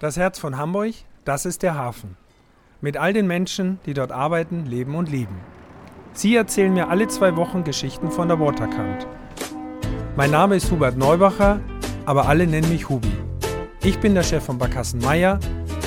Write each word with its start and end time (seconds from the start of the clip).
Das 0.00 0.16
Herz 0.16 0.40
von 0.40 0.58
Hamburg, 0.58 0.92
das 1.24 1.46
ist 1.46 1.62
der 1.62 1.76
Hafen. 1.76 2.16
Mit 2.80 2.96
all 2.96 3.12
den 3.12 3.28
Menschen, 3.28 3.78
die 3.86 3.94
dort 3.94 4.10
arbeiten, 4.10 4.66
leben 4.66 4.96
und 4.96 5.08
lieben. 5.08 5.36
Sie 6.14 6.34
erzählen 6.34 6.74
mir 6.74 6.88
alle 6.88 7.06
zwei 7.06 7.36
Wochen 7.36 7.62
Geschichten 7.62 8.10
von 8.10 8.26
der 8.26 8.40
Waterkant. 8.40 9.06
Mein 10.16 10.32
Name 10.32 10.56
ist 10.56 10.68
Hubert 10.72 10.96
Neubacher, 10.96 11.60
aber 12.06 12.26
alle 12.26 12.44
nennen 12.48 12.68
mich 12.70 12.88
Hubi. 12.88 13.12
Ich 13.84 14.00
bin 14.00 14.16
der 14.16 14.24
Chef 14.24 14.44
von 14.44 14.58
Barkassen 14.58 14.98
Meier 14.98 15.38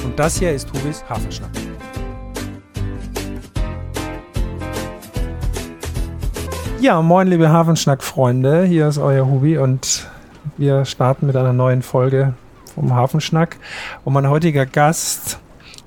und 0.05 0.17
das 0.17 0.39
hier 0.39 0.53
ist 0.53 0.71
Hubis 0.71 1.03
Hafenschnack. 1.09 1.51
Ja, 6.79 7.01
moin 7.01 7.27
liebe 7.27 7.49
Hafenschnack-Freunde, 7.49 8.63
hier 8.63 8.87
ist 8.87 8.99
euer 8.99 9.27
Hubi 9.27 9.57
und 9.57 10.07
wir 10.55 10.85
starten 10.85 11.27
mit 11.27 11.35
einer 11.35 11.51
neuen 11.51 11.81
Folge 11.81 12.35
vom 12.77 12.93
Hafenschnack. 12.93 13.57
Und 14.07 14.13
mein 14.13 14.29
heutiger 14.29 14.65
Gast, 14.65 15.37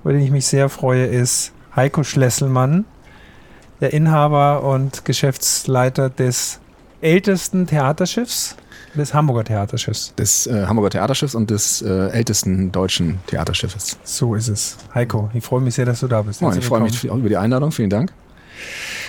über 0.02 0.12
den 0.12 0.20
ich 0.20 0.30
mich 0.30 0.44
sehr 0.44 0.68
freue, 0.68 1.06
ist 1.06 1.52
Heiko 1.74 2.04
Schlesselmann, 2.04 2.84
der 3.80 3.94
Inhaber 3.94 4.62
und 4.62 5.06
Geschäftsleiter 5.06 6.10
des 6.10 6.60
ältesten 7.00 7.66
Theaterschiffs, 7.66 8.56
des 8.94 9.14
Hamburger 9.14 9.44
Theaterschiffs. 9.44 10.14
Des 10.16 10.46
äh, 10.46 10.66
Hamburger 10.66 10.90
Theaterschiffs 10.90 11.34
und 11.34 11.48
des 11.48 11.80
äh, 11.80 12.08
ältesten 12.08 12.70
deutschen 12.70 13.20
Theaterschiffes. 13.26 13.96
So 14.04 14.34
ist 14.34 14.48
es. 14.48 14.76
Heiko, 14.94 15.30
ich 15.32 15.42
freue 15.42 15.62
mich 15.62 15.76
sehr, 15.76 15.86
dass 15.86 16.00
du 16.00 16.06
da 16.06 16.20
bist. 16.20 16.42
Moin, 16.42 16.58
ich 16.58 16.66
freue 16.66 16.82
mich 16.82 17.10
auch 17.10 17.16
über 17.16 17.30
die 17.30 17.38
Einladung. 17.38 17.72
Vielen 17.72 17.88
Dank. 17.88 18.12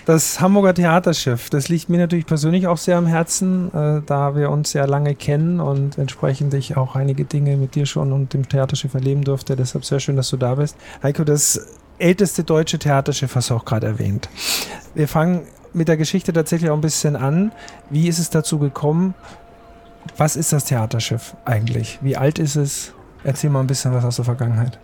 Das 0.06 0.42
Hamburger 0.42 0.74
Theaterschiff, 0.74 1.50
das 1.52 1.70
liegt 1.70 1.90
mir 1.90 2.00
natürlich 2.00 2.26
persönlich 2.26 2.66
auch 2.66 2.78
sehr 2.78 2.98
am 2.98 3.06
Herzen, 3.06 3.72
äh, 3.74 4.02
da 4.06 4.36
wir 4.36 4.50
uns 4.50 4.72
sehr 4.72 4.88
lange 4.88 5.14
kennen 5.14 5.60
und 5.60 5.98
entsprechend 5.98 6.54
ich 6.56 6.76
auch 6.76 6.96
einige 6.96 7.24
Dinge 7.26 7.56
mit 7.56 7.76
dir 7.76 7.86
schon 7.86 8.12
und 8.12 8.34
dem 8.34 8.50
Theaterschiff 8.50 8.94
erleben 8.94 9.24
durfte. 9.24 9.56
Deshalb 9.56 9.86
sehr 9.86 10.00
schön, 10.00 10.16
dass 10.16 10.30
du 10.30 10.38
da 10.38 10.56
bist. 10.56 10.76
Heiko, 11.04 11.24
das 11.24 11.68
älteste 12.00 12.44
deutsche 12.44 12.80
Theaterschiff 12.80 13.36
hast 13.36 13.52
du 13.52 13.56
auch 13.56 13.66
gerade 13.66 13.86
erwähnt. 13.86 14.28
Wir 14.96 15.08
fangen 15.08 15.42
mit 15.74 15.88
der 15.88 15.98
Geschichte 15.98 16.34
tatsächlich 16.34 16.72
auch 16.72 16.76
ein 16.76 16.82
bisschen 16.82 17.16
an. 17.16 17.52
Wie 17.90 18.08
ist 18.08 18.20
es 18.20 18.30
dazu 18.30 18.58
gekommen? 18.58 19.14
Was 20.18 20.36
ist 20.36 20.52
das 20.52 20.66
Theaterschiff 20.66 21.36
eigentlich? 21.46 22.00
Wie 22.02 22.18
alt 22.18 22.40
ist 22.40 22.56
es? 22.56 22.94
Erzähl 23.24 23.52
mal 23.52 23.60
ein 23.60 23.68
bisschen 23.68 23.94
was 23.94 24.04
aus 24.04 24.16
der 24.16 24.26
Vergangenheit. 24.26 24.80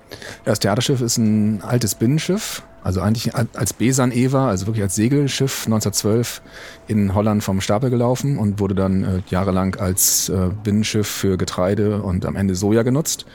Das 0.46 0.60
Theaterschiff 0.60 1.02
ist 1.02 1.18
ein 1.18 1.64
altes 1.64 1.96
Binnenschiff, 1.96 2.62
also 2.88 3.02
eigentlich 3.02 3.36
als 3.36 3.74
Besan 3.74 4.14
Eva, 4.14 4.48
also 4.48 4.66
wirklich 4.66 4.82
als 4.82 4.96
Segelschiff 4.96 5.66
1912 5.66 6.42
in 6.88 7.14
Holland 7.14 7.44
vom 7.44 7.60
Stapel 7.60 7.90
gelaufen 7.90 8.38
und 8.38 8.62
wurde 8.62 8.76
dann 8.76 9.04
äh, 9.04 9.22
jahrelang 9.30 9.76
als 9.76 10.30
äh, 10.30 10.52
Binnenschiff 10.64 11.06
für 11.06 11.36
Getreide 11.36 12.02
und 12.02 12.26
am 12.26 12.38
Ende 12.38 12.56
Soja 12.56 12.84
genutzt. 12.84 13.26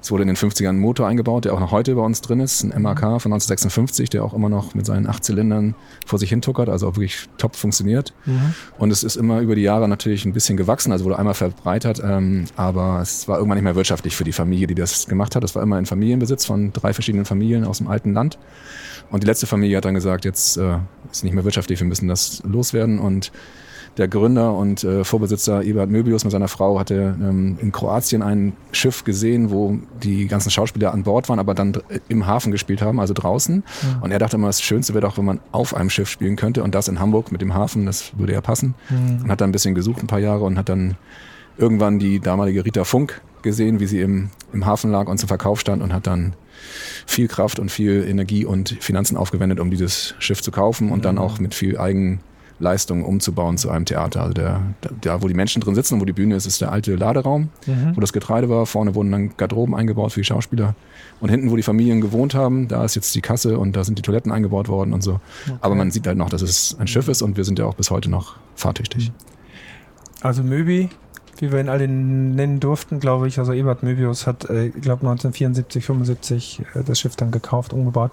Es 0.00 0.12
wurde 0.12 0.22
in 0.22 0.28
den 0.28 0.36
50ern 0.36 0.68
ein 0.68 0.78
Motor 0.78 1.08
eingebaut, 1.08 1.46
der 1.46 1.54
auch 1.54 1.58
noch 1.58 1.72
heute 1.72 1.96
bei 1.96 2.02
uns 2.02 2.20
drin 2.20 2.38
ist, 2.38 2.62
ein 2.62 2.80
MAK 2.80 3.00
von 3.00 3.32
1956, 3.32 4.08
der 4.08 4.22
auch 4.24 4.34
immer 4.34 4.48
noch 4.48 4.72
mit 4.76 4.86
seinen 4.86 5.08
acht 5.08 5.24
Zylindern 5.24 5.74
vor 6.06 6.20
sich 6.20 6.28
hin 6.28 6.40
tuckert, 6.40 6.68
also 6.68 6.86
auch 6.86 6.94
wirklich 6.94 7.28
top 7.38 7.56
funktioniert. 7.56 8.14
Mhm. 8.24 8.54
Und 8.78 8.92
es 8.92 9.02
ist 9.02 9.16
immer 9.16 9.40
über 9.40 9.56
die 9.56 9.62
Jahre 9.62 9.88
natürlich 9.88 10.24
ein 10.26 10.32
bisschen 10.32 10.56
gewachsen, 10.56 10.92
also 10.92 11.04
wurde 11.06 11.18
einmal 11.18 11.34
verbreitert, 11.34 12.00
ähm, 12.04 12.44
aber 12.54 13.00
es 13.02 13.26
war 13.26 13.38
irgendwann 13.38 13.56
nicht 13.56 13.64
mehr 13.64 13.74
wirtschaftlich 13.74 14.14
für 14.14 14.22
die 14.22 14.30
Familie, 14.30 14.68
die 14.68 14.76
das 14.76 15.08
gemacht 15.08 15.34
hat. 15.34 15.42
Das 15.42 15.56
war 15.56 15.62
immer 15.64 15.76
in 15.80 15.86
Familienbesitz 15.86 16.44
von 16.44 16.72
drei 16.72 16.92
verschiedenen 16.92 17.24
Familien 17.24 17.64
aus 17.64 17.78
dem 17.78 17.88
alten 17.88 18.14
Land. 18.14 18.38
Und 19.10 19.22
die 19.22 19.26
letzte 19.26 19.46
Familie 19.46 19.76
hat 19.76 19.84
dann 19.84 19.94
gesagt, 19.94 20.24
jetzt 20.24 20.56
äh, 20.56 20.78
ist 21.10 21.24
nicht 21.24 21.34
mehr 21.34 21.44
wirtschaftlich, 21.44 21.80
wir 21.80 21.86
müssen 21.86 22.08
das 22.08 22.42
loswerden. 22.44 22.98
Und 22.98 23.32
der 23.98 24.08
Gründer 24.08 24.54
und 24.54 24.84
äh, 24.84 25.04
Vorbesitzer 25.04 25.62
Ebert 25.62 25.90
Möbius 25.90 26.24
mit 26.24 26.32
seiner 26.32 26.48
Frau 26.48 26.78
hatte 26.78 27.14
ähm, 27.20 27.58
in 27.60 27.72
Kroatien 27.72 28.22
ein 28.22 28.54
Schiff 28.72 29.04
gesehen, 29.04 29.50
wo 29.50 29.78
die 30.02 30.26
ganzen 30.28 30.50
Schauspieler 30.50 30.94
an 30.94 31.02
Bord 31.02 31.28
waren, 31.28 31.38
aber 31.38 31.54
dann 31.54 31.76
im 32.08 32.26
Hafen 32.26 32.52
gespielt 32.52 32.80
haben, 32.80 33.00
also 33.00 33.12
draußen. 33.12 33.62
Ja. 33.82 34.00
Und 34.02 34.10
er 34.10 34.18
dachte 34.18 34.36
immer, 34.36 34.46
das 34.46 34.62
Schönste 34.62 34.94
wäre 34.94 35.02
doch, 35.02 35.18
wenn 35.18 35.26
man 35.26 35.40
auf 35.52 35.74
einem 35.74 35.90
Schiff 35.90 36.08
spielen 36.08 36.36
könnte 36.36 36.62
und 36.62 36.74
das 36.74 36.88
in 36.88 37.00
Hamburg 37.00 37.32
mit 37.32 37.42
dem 37.42 37.54
Hafen, 37.54 37.84
das 37.84 38.16
würde 38.16 38.32
ja 38.32 38.40
passen. 38.40 38.74
Mhm. 38.88 39.24
Und 39.24 39.30
hat 39.30 39.40
dann 39.40 39.50
ein 39.50 39.52
bisschen 39.52 39.74
gesucht, 39.74 40.02
ein 40.02 40.06
paar 40.06 40.20
Jahre 40.20 40.44
und 40.44 40.56
hat 40.56 40.68
dann 40.68 40.96
irgendwann 41.58 41.98
die 41.98 42.18
damalige 42.18 42.64
Rita 42.64 42.84
Funk 42.84 43.20
gesehen, 43.42 43.78
wie 43.78 43.86
sie 43.86 44.00
im, 44.00 44.30
im 44.54 44.64
Hafen 44.64 44.90
lag 44.90 45.06
und 45.08 45.18
zum 45.18 45.28
Verkauf 45.28 45.60
stand 45.60 45.82
und 45.82 45.92
hat 45.92 46.06
dann 46.06 46.32
viel 47.06 47.28
Kraft 47.28 47.58
und 47.58 47.70
viel 47.70 48.04
Energie 48.08 48.44
und 48.44 48.70
Finanzen 48.80 49.16
aufgewendet, 49.16 49.60
um 49.60 49.70
dieses 49.70 50.14
Schiff 50.18 50.42
zu 50.42 50.50
kaufen 50.50 50.90
und 50.90 50.98
mhm. 50.98 51.02
dann 51.02 51.18
auch 51.18 51.38
mit 51.38 51.54
viel 51.54 51.78
Eigenleistung 51.78 53.04
umzubauen 53.04 53.58
zu 53.58 53.70
einem 53.70 53.84
Theater. 53.84 54.22
Also 54.22 54.34
der, 54.34 54.62
da, 55.00 55.22
wo 55.22 55.28
die 55.28 55.34
Menschen 55.34 55.60
drin 55.60 55.74
sitzen 55.74 55.94
und 55.94 56.00
wo 56.00 56.04
die 56.04 56.12
Bühne 56.12 56.36
ist, 56.36 56.46
ist 56.46 56.60
der 56.60 56.72
alte 56.72 56.94
Laderaum, 56.94 57.50
mhm. 57.66 57.92
wo 57.94 58.00
das 58.00 58.12
Getreide 58.12 58.48
war. 58.48 58.66
Vorne 58.66 58.94
wurden 58.94 59.10
dann 59.10 59.36
Garderoben 59.36 59.74
eingebaut 59.74 60.12
für 60.12 60.20
die 60.20 60.24
Schauspieler. 60.24 60.74
Und 61.20 61.28
hinten, 61.28 61.50
wo 61.50 61.56
die 61.56 61.62
Familien 61.62 62.00
gewohnt 62.00 62.34
haben, 62.34 62.68
da 62.68 62.84
ist 62.84 62.94
jetzt 62.94 63.14
die 63.14 63.20
Kasse 63.20 63.58
und 63.58 63.76
da 63.76 63.84
sind 63.84 63.98
die 63.98 64.02
Toiletten 64.02 64.32
eingebaut 64.32 64.68
worden 64.68 64.92
und 64.92 65.02
so. 65.02 65.20
Okay. 65.46 65.56
Aber 65.60 65.74
man 65.74 65.90
sieht 65.90 66.06
halt 66.06 66.18
noch, 66.18 66.30
dass 66.30 66.42
es 66.42 66.76
ein 66.78 66.88
Schiff 66.88 67.08
ist 67.08 67.22
und 67.22 67.36
wir 67.36 67.44
sind 67.44 67.58
ja 67.58 67.66
auch 67.66 67.74
bis 67.74 67.90
heute 67.90 68.10
noch 68.10 68.36
fahrtüchtig. 68.54 69.12
Also 70.20 70.42
Möbi 70.44 70.88
wie 71.42 71.50
wir 71.50 71.58
ihn 71.58 71.68
alle 71.68 71.88
nennen 71.88 72.60
durften, 72.60 73.00
glaube 73.00 73.26
ich. 73.26 73.40
Also 73.40 73.52
Ebert 73.52 73.82
Möbius 73.82 74.28
hat, 74.28 74.48
äh, 74.48 74.66
ich 74.66 74.80
glaube 74.80 75.00
1974, 75.00 75.84
75 75.84 76.62
äh, 76.74 76.84
das 76.84 77.00
Schiff 77.00 77.16
dann 77.16 77.32
gekauft, 77.32 77.72
umgebaut. 77.72 78.12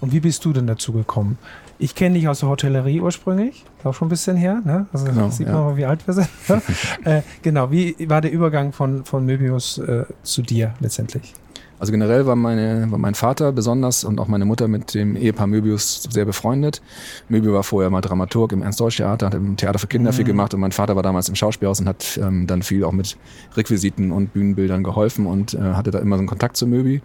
Und 0.00 0.12
wie 0.12 0.20
bist 0.20 0.44
du 0.44 0.52
denn 0.52 0.68
dazu 0.68 0.92
gekommen? 0.92 1.36
Ich 1.80 1.96
kenne 1.96 2.14
dich 2.14 2.28
aus 2.28 2.40
der 2.40 2.48
Hotellerie 2.48 3.00
ursprünglich, 3.00 3.64
auch 3.82 3.94
schon 3.94 4.06
ein 4.06 4.10
bisschen 4.10 4.36
her. 4.36 4.62
Ne? 4.64 4.86
Also 4.92 5.06
genau, 5.06 5.30
sieht 5.30 5.48
man 5.48 5.56
ja. 5.56 5.64
mal, 5.64 5.76
wie 5.76 5.84
alt 5.84 6.06
wir 6.06 6.14
sind. 6.14 6.28
Ne? 6.48 6.62
äh, 7.04 7.22
genau, 7.42 7.72
wie 7.72 7.96
war 8.08 8.20
der 8.20 8.30
Übergang 8.30 8.72
von, 8.72 9.04
von 9.04 9.26
Möbius 9.26 9.78
äh, 9.78 10.04
zu 10.22 10.42
dir 10.42 10.74
letztendlich? 10.78 11.34
Also 11.80 11.92
generell 11.92 12.26
war, 12.26 12.36
meine, 12.36 12.90
war 12.90 12.98
mein 12.98 13.14
Vater 13.14 13.52
besonders 13.52 14.04
und 14.04 14.20
auch 14.20 14.28
meine 14.28 14.44
Mutter 14.44 14.68
mit 14.68 14.92
dem 14.92 15.16
Ehepaar 15.16 15.46
Möbius 15.46 16.02
sehr 16.10 16.26
befreundet. 16.26 16.82
Möbius 17.30 17.54
war 17.54 17.62
vorher 17.62 17.88
mal 17.88 18.02
Dramaturg 18.02 18.52
im 18.52 18.60
Ernst-Deutsch-Theater, 18.60 19.26
hat 19.26 19.34
im 19.34 19.56
Theater 19.56 19.78
für 19.78 19.86
Kinder 19.86 20.12
mhm. 20.12 20.16
viel 20.16 20.24
gemacht 20.26 20.52
und 20.52 20.60
mein 20.60 20.72
Vater 20.72 20.94
war 20.94 21.02
damals 21.02 21.30
im 21.30 21.36
Schauspielhaus 21.36 21.80
und 21.80 21.88
hat 21.88 22.20
ähm, 22.22 22.46
dann 22.46 22.62
viel 22.62 22.84
auch 22.84 22.92
mit 22.92 23.16
Requisiten 23.56 24.12
und 24.12 24.34
Bühnenbildern 24.34 24.84
geholfen 24.84 25.26
und 25.26 25.54
äh, 25.54 25.58
hatte 25.58 25.90
da 25.90 26.00
immer 26.00 26.16
so 26.16 26.20
einen 26.20 26.28
Kontakt 26.28 26.58
zu 26.58 26.66
Möbi. 26.66 27.00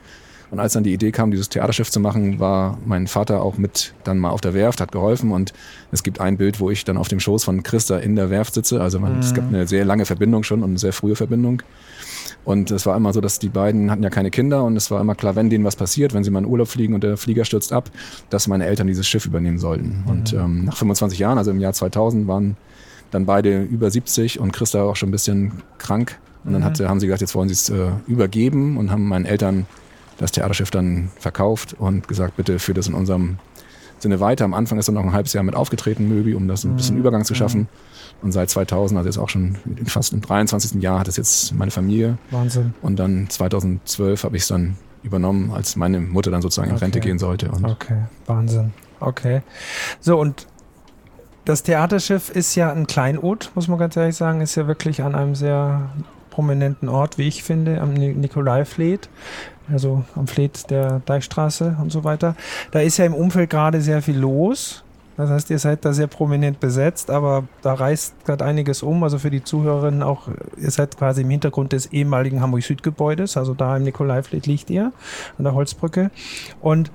Und 0.52 0.60
als 0.60 0.74
dann 0.74 0.84
die 0.84 0.94
Idee 0.94 1.12
kam, 1.12 1.32
dieses 1.32 1.50
Theaterschiff 1.50 1.90
zu 1.90 2.00
machen, 2.00 2.40
war 2.40 2.78
mein 2.86 3.08
Vater 3.08 3.42
auch 3.42 3.58
mit 3.58 3.94
dann 4.04 4.20
mal 4.20 4.30
auf 4.30 4.42
der 4.42 4.54
Werft, 4.54 4.82
hat 4.82 4.92
geholfen 4.92 5.32
und 5.32 5.54
es 5.92 6.04
gibt 6.04 6.20
ein 6.20 6.38
Bild, 6.38 6.60
wo 6.60 6.70
ich 6.70 6.86
dann 6.86 6.98
auf 6.98 7.08
dem 7.08 7.20
Schoß 7.20 7.44
von 7.44 7.64
Christa 7.64 7.98
in 7.98 8.16
der 8.16 8.30
Werft 8.30 8.54
sitze. 8.54 8.82
Also 8.82 9.00
man, 9.00 9.14
mhm. 9.14 9.20
es 9.20 9.34
gab 9.34 9.48
eine 9.48 9.68
sehr 9.68 9.86
lange 9.86 10.06
Verbindung 10.06 10.44
schon 10.44 10.64
und 10.64 10.70
eine 10.72 10.80
sehr 10.80 10.94
frühe 10.94 11.16
Verbindung. 11.16 11.62
Und 12.44 12.70
es 12.70 12.86
war 12.86 12.96
immer 12.96 13.12
so, 13.12 13.22
dass 13.22 13.40
die 13.40 13.50
beiden 13.50 13.90
hatten 13.90 14.04
ja 14.04 14.12
keine 14.12 14.30
Kinder 14.30 14.64
und 14.64 14.78
es 14.78 14.92
war 14.92 15.02
immer 15.02 15.16
klar, 15.16 15.36
wenn 15.36 15.50
denen 15.50 15.66
was 15.66 15.76
passiert, 15.76 16.14
wenn 16.14 16.24
sie 16.24 16.30
mal 16.30 16.40
in 16.40 16.46
Urlaub 16.46 16.68
fliegen 16.68 16.94
und 16.94 17.04
der 17.04 17.18
Flieger 17.18 17.44
stürzt 17.44 17.74
ab, 17.74 17.90
dass 18.30 18.48
meine 18.48 18.66
Eltern 18.68 18.86
dieses 18.86 19.08
Schiff 19.08 19.26
übernehmen 19.26 19.58
sollten. 19.58 20.04
Mhm. 20.04 20.12
Und 20.12 20.34
ähm, 20.34 20.66
nach 20.66 20.78
25 20.78 21.18
Jahren, 21.18 21.40
also 21.40 21.52
im 21.52 21.60
Jahr 21.60 21.74
2000, 21.74 22.28
waren 22.28 22.56
dann 23.10 23.26
beide 23.26 23.64
über 23.64 23.90
70 23.90 24.40
und 24.40 24.52
Christa 24.52 24.84
auch 24.84 24.96
schon 24.96 25.10
ein 25.10 25.12
bisschen 25.12 25.54
krank. 25.80 26.20
Und 26.44 26.54
dann 26.54 26.62
mhm. 26.62 26.66
hat, 26.66 26.80
haben 26.82 27.00
sie 27.00 27.08
gesagt, 27.08 27.22
jetzt 27.22 27.34
wollen 27.34 27.50
sie 27.50 27.54
es 27.54 27.70
äh, 27.70 27.92
übergeben 28.08 28.78
und 28.78 28.92
haben 28.92 29.08
meinen 29.08 29.26
Eltern 29.26 29.66
das 30.18 30.32
Theaterschiff 30.32 30.72
dann 30.72 31.10
verkauft 31.20 31.76
und 31.78 32.08
gesagt, 32.08 32.38
bitte 32.38 32.60
führt 32.60 32.78
das 32.78 32.88
in 32.88 32.94
unserem 32.94 33.38
Sinne 34.00 34.20
weiter. 34.20 34.46
Am 34.46 34.54
Anfang 34.54 34.78
ist 34.78 34.90
er 34.90 34.94
noch 34.94 35.04
ein 35.04 35.14
halbes 35.14 35.34
Jahr 35.34 35.44
mit 35.44 35.56
aufgetreten, 35.56 36.08
Möbi, 36.08 36.34
um 36.36 36.48
das 36.48 36.64
ein 36.64 36.76
bisschen 36.76 36.96
mhm. 36.96 37.02
Übergang 37.02 37.26
zu 37.26 37.36
schaffen. 37.36 37.62
Mhm. 37.62 37.68
Und 38.22 38.32
seit 38.32 38.50
2000, 38.50 38.98
also 38.98 39.08
jetzt 39.08 39.18
auch 39.18 39.30
schon 39.30 39.58
fast 39.86 40.14
im 40.14 40.22
23. 40.22 40.82
Jahr, 40.82 41.00
hat 41.00 41.08
es 41.08 41.18
jetzt 41.18 41.54
meine 41.54 41.72
Familie. 41.72 42.18
Wahnsinn. 42.32 42.74
Und 42.82 42.98
dann 42.98 43.30
2012 43.30 44.24
habe 44.24 44.36
ich 44.38 44.44
es 44.44 44.48
dann 44.48 44.78
übernommen, 45.04 45.52
als 45.52 45.76
meine 45.76 46.00
Mutter 46.00 46.32
dann 46.32 46.42
sozusagen 46.42 46.72
in 46.72 46.78
Rente 46.78 47.00
gehen 47.00 47.20
sollte. 47.20 47.52
Und 47.52 47.66
okay, 47.66 48.06
Wahnsinn. 48.26 48.74
Okay. 49.00 49.42
So, 50.00 50.20
und 50.20 50.48
das 51.46 51.62
Theaterschiff 51.62 52.30
ist 52.30 52.56
ja 52.56 52.72
ein 52.72 52.88
Kleinod, 52.88 53.52
muss 53.54 53.68
man 53.68 53.78
ganz 53.78 53.96
ehrlich 53.96 54.16
sagen, 54.16 54.42
ist 54.42 54.56
ja 54.56 54.68
wirklich 54.68 55.04
an 55.04 55.14
einem 55.14 55.36
sehr 55.36 55.90
prominenten 56.32 56.90
Ort, 56.90 57.18
wie 57.18 57.28
ich 57.28 57.44
finde, 57.44 57.80
am 57.80 57.94
Nikolai-Fleet, 57.94 59.10
also 59.72 60.04
am 60.16 60.28
Fleet 60.28 60.70
der 60.70 61.02
Deichstraße 61.06 61.78
und 61.82 61.92
so 61.92 62.04
weiter. 62.04 62.36
Da 62.72 62.80
ist 62.80 62.98
ja 62.98 63.06
im 63.06 63.14
Umfeld 63.14 63.50
gerade 63.50 63.82
sehr 63.82 64.02
viel 64.02 64.18
los. 64.18 64.84
Das 65.18 65.30
heißt, 65.30 65.50
ihr 65.50 65.60
seid 65.60 65.86
da 65.86 65.94
sehr 65.94 66.08
prominent 66.08 66.60
besetzt, 66.60 67.10
aber 67.10 67.46
da 67.62 67.74
reißt 67.74 68.26
gerade 68.26 68.44
einiges 68.44 68.84
um. 68.84 69.02
Also 69.04 69.18
für 69.18 69.30
die 69.30 69.44
Zuhörerinnen 69.44 70.04
auch, 70.04 70.28
ihr 70.58 70.72
seid 70.72 70.98
quasi 70.98 71.22
im 71.22 71.30
Hintergrund 71.30 71.72
des 71.72 71.86
ehemaligen 71.88 72.42
Hamburg-Süd-Gebäudes, 72.42 73.38
also 73.38 73.54
da 73.54 73.78
im 73.78 73.84
Nikolaifleet 73.84 74.46
liegt 74.46 74.70
ihr, 74.70 74.92
an 75.38 75.44
der 75.46 75.54
Holzbrücke. 75.54 76.12
Und 76.62 76.92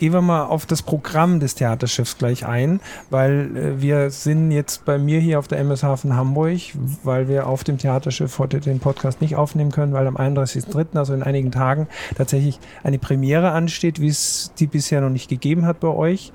gehen 0.00 0.14
wir 0.14 0.22
mal 0.22 0.44
auf 0.44 0.64
das 0.64 0.80
Programm 0.80 1.40
des 1.40 1.56
Theaterschiffs 1.56 2.16
gleich 2.16 2.46
ein, 2.46 2.80
weil 3.10 3.54
äh, 3.54 3.82
wir 3.82 4.10
sind 4.10 4.50
jetzt 4.50 4.86
bei 4.86 4.96
mir 4.96 5.20
hier 5.20 5.38
auf 5.38 5.46
der 5.46 5.58
MS 5.58 5.82
Hafen 5.82 6.16
Hamburg, 6.16 6.58
weil 7.04 7.28
wir 7.28 7.46
auf 7.46 7.64
dem 7.64 7.76
Theaterschiff 7.76 8.38
heute 8.38 8.60
den 8.60 8.80
Podcast 8.80 9.20
nicht 9.20 9.36
aufnehmen 9.36 9.70
können, 9.70 9.92
weil 9.92 10.06
am 10.06 10.16
31.03., 10.16 10.96
also 10.96 11.12
in 11.12 11.22
einigen 11.22 11.52
Tagen, 11.52 11.86
tatsächlich 12.16 12.58
eine 12.82 12.98
Premiere 12.98 13.50
ansteht, 13.50 14.00
wie 14.00 14.08
es 14.08 14.52
die 14.58 14.66
bisher 14.66 15.02
noch 15.02 15.10
nicht 15.10 15.28
gegeben 15.28 15.66
hat 15.66 15.80
bei 15.80 15.88
euch. 15.88 16.32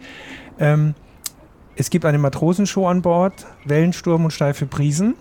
Ähm, 0.60 0.94
es 1.76 1.90
gibt 1.90 2.06
eine 2.06 2.20
Matrosenshow 2.20 2.88
an 2.88 3.02
Bord, 3.02 3.48
Wellensturm 3.66 4.26
und 4.26 4.32
steife 4.32 4.68
Prisen. 4.68 5.16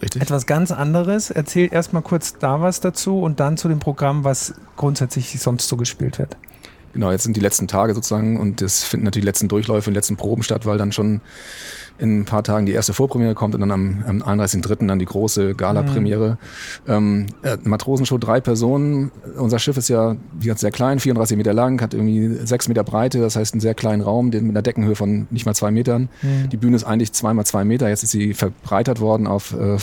Richtig. 0.00 0.22
Etwas 0.22 0.46
ganz 0.46 0.72
anderes. 0.72 1.30
Erzähl 1.30 1.70
erstmal 1.70 2.00
kurz 2.00 2.38
da 2.38 2.62
was 2.62 2.80
dazu 2.80 3.20
und 3.20 3.40
dann 3.40 3.58
zu 3.58 3.68
dem 3.68 3.78
Programm, 3.78 4.24
was 4.24 4.54
grundsätzlich 4.76 5.38
sonst 5.38 5.68
so 5.68 5.76
gespielt 5.76 6.18
wird. 6.18 6.38
Genau, 6.94 7.10
jetzt 7.10 7.24
sind 7.24 7.36
die 7.36 7.40
letzten 7.40 7.66
Tage 7.66 7.92
sozusagen 7.92 8.38
und 8.38 8.62
es 8.62 8.84
finden 8.84 9.04
natürlich 9.04 9.24
die 9.24 9.28
letzten 9.28 9.48
Durchläufe, 9.48 9.90
die 9.90 9.96
letzten 9.96 10.16
Proben 10.16 10.44
statt, 10.44 10.64
weil 10.64 10.78
dann 10.78 10.92
schon 10.92 11.20
in 11.98 12.20
ein 12.20 12.24
paar 12.24 12.42
Tagen 12.42 12.66
die 12.66 12.72
erste 12.72 12.92
Vorpremiere 12.92 13.34
kommt 13.34 13.54
und 13.54 13.60
dann 13.60 13.70
am, 13.70 14.04
am 14.06 14.22
31.3. 14.22 14.86
dann 14.86 14.98
die 14.98 15.04
große 15.04 15.54
Gala-Premiere. 15.54 16.38
Mhm. 16.86 16.92
Ähm, 16.92 17.26
äh, 17.42 17.56
Matrosenshow, 17.62 18.18
drei 18.18 18.40
Personen. 18.40 19.10
Unser 19.36 19.58
Schiff 19.58 19.76
ist 19.76 19.88
ja 19.88 20.16
wie 20.38 20.46
gesagt, 20.46 20.60
sehr 20.60 20.70
klein, 20.70 21.00
34 21.00 21.36
Meter 21.36 21.52
lang, 21.52 21.80
hat 21.80 21.94
irgendwie 21.94 22.34
sechs 22.44 22.68
Meter 22.68 22.84
Breite, 22.84 23.20
das 23.20 23.36
heißt 23.36 23.54
einen 23.54 23.60
sehr 23.60 23.74
kleinen 23.74 24.02
Raum 24.02 24.26
mit 24.26 24.42
einer 24.42 24.62
Deckenhöhe 24.62 24.96
von 24.96 25.26
nicht 25.30 25.46
mal 25.46 25.54
zwei 25.54 25.70
Metern. 25.70 26.08
Mhm. 26.22 26.48
Die 26.50 26.56
Bühne 26.56 26.76
ist 26.76 26.84
eigentlich 26.84 27.12
zweimal 27.12 27.46
zwei 27.46 27.64
Meter, 27.64 27.88
jetzt 27.88 28.02
ist 28.02 28.10
sie 28.10 28.34
verbreitert 28.34 29.00
worden 29.00 29.26
auf 29.26 29.52
äh, 29.52 29.76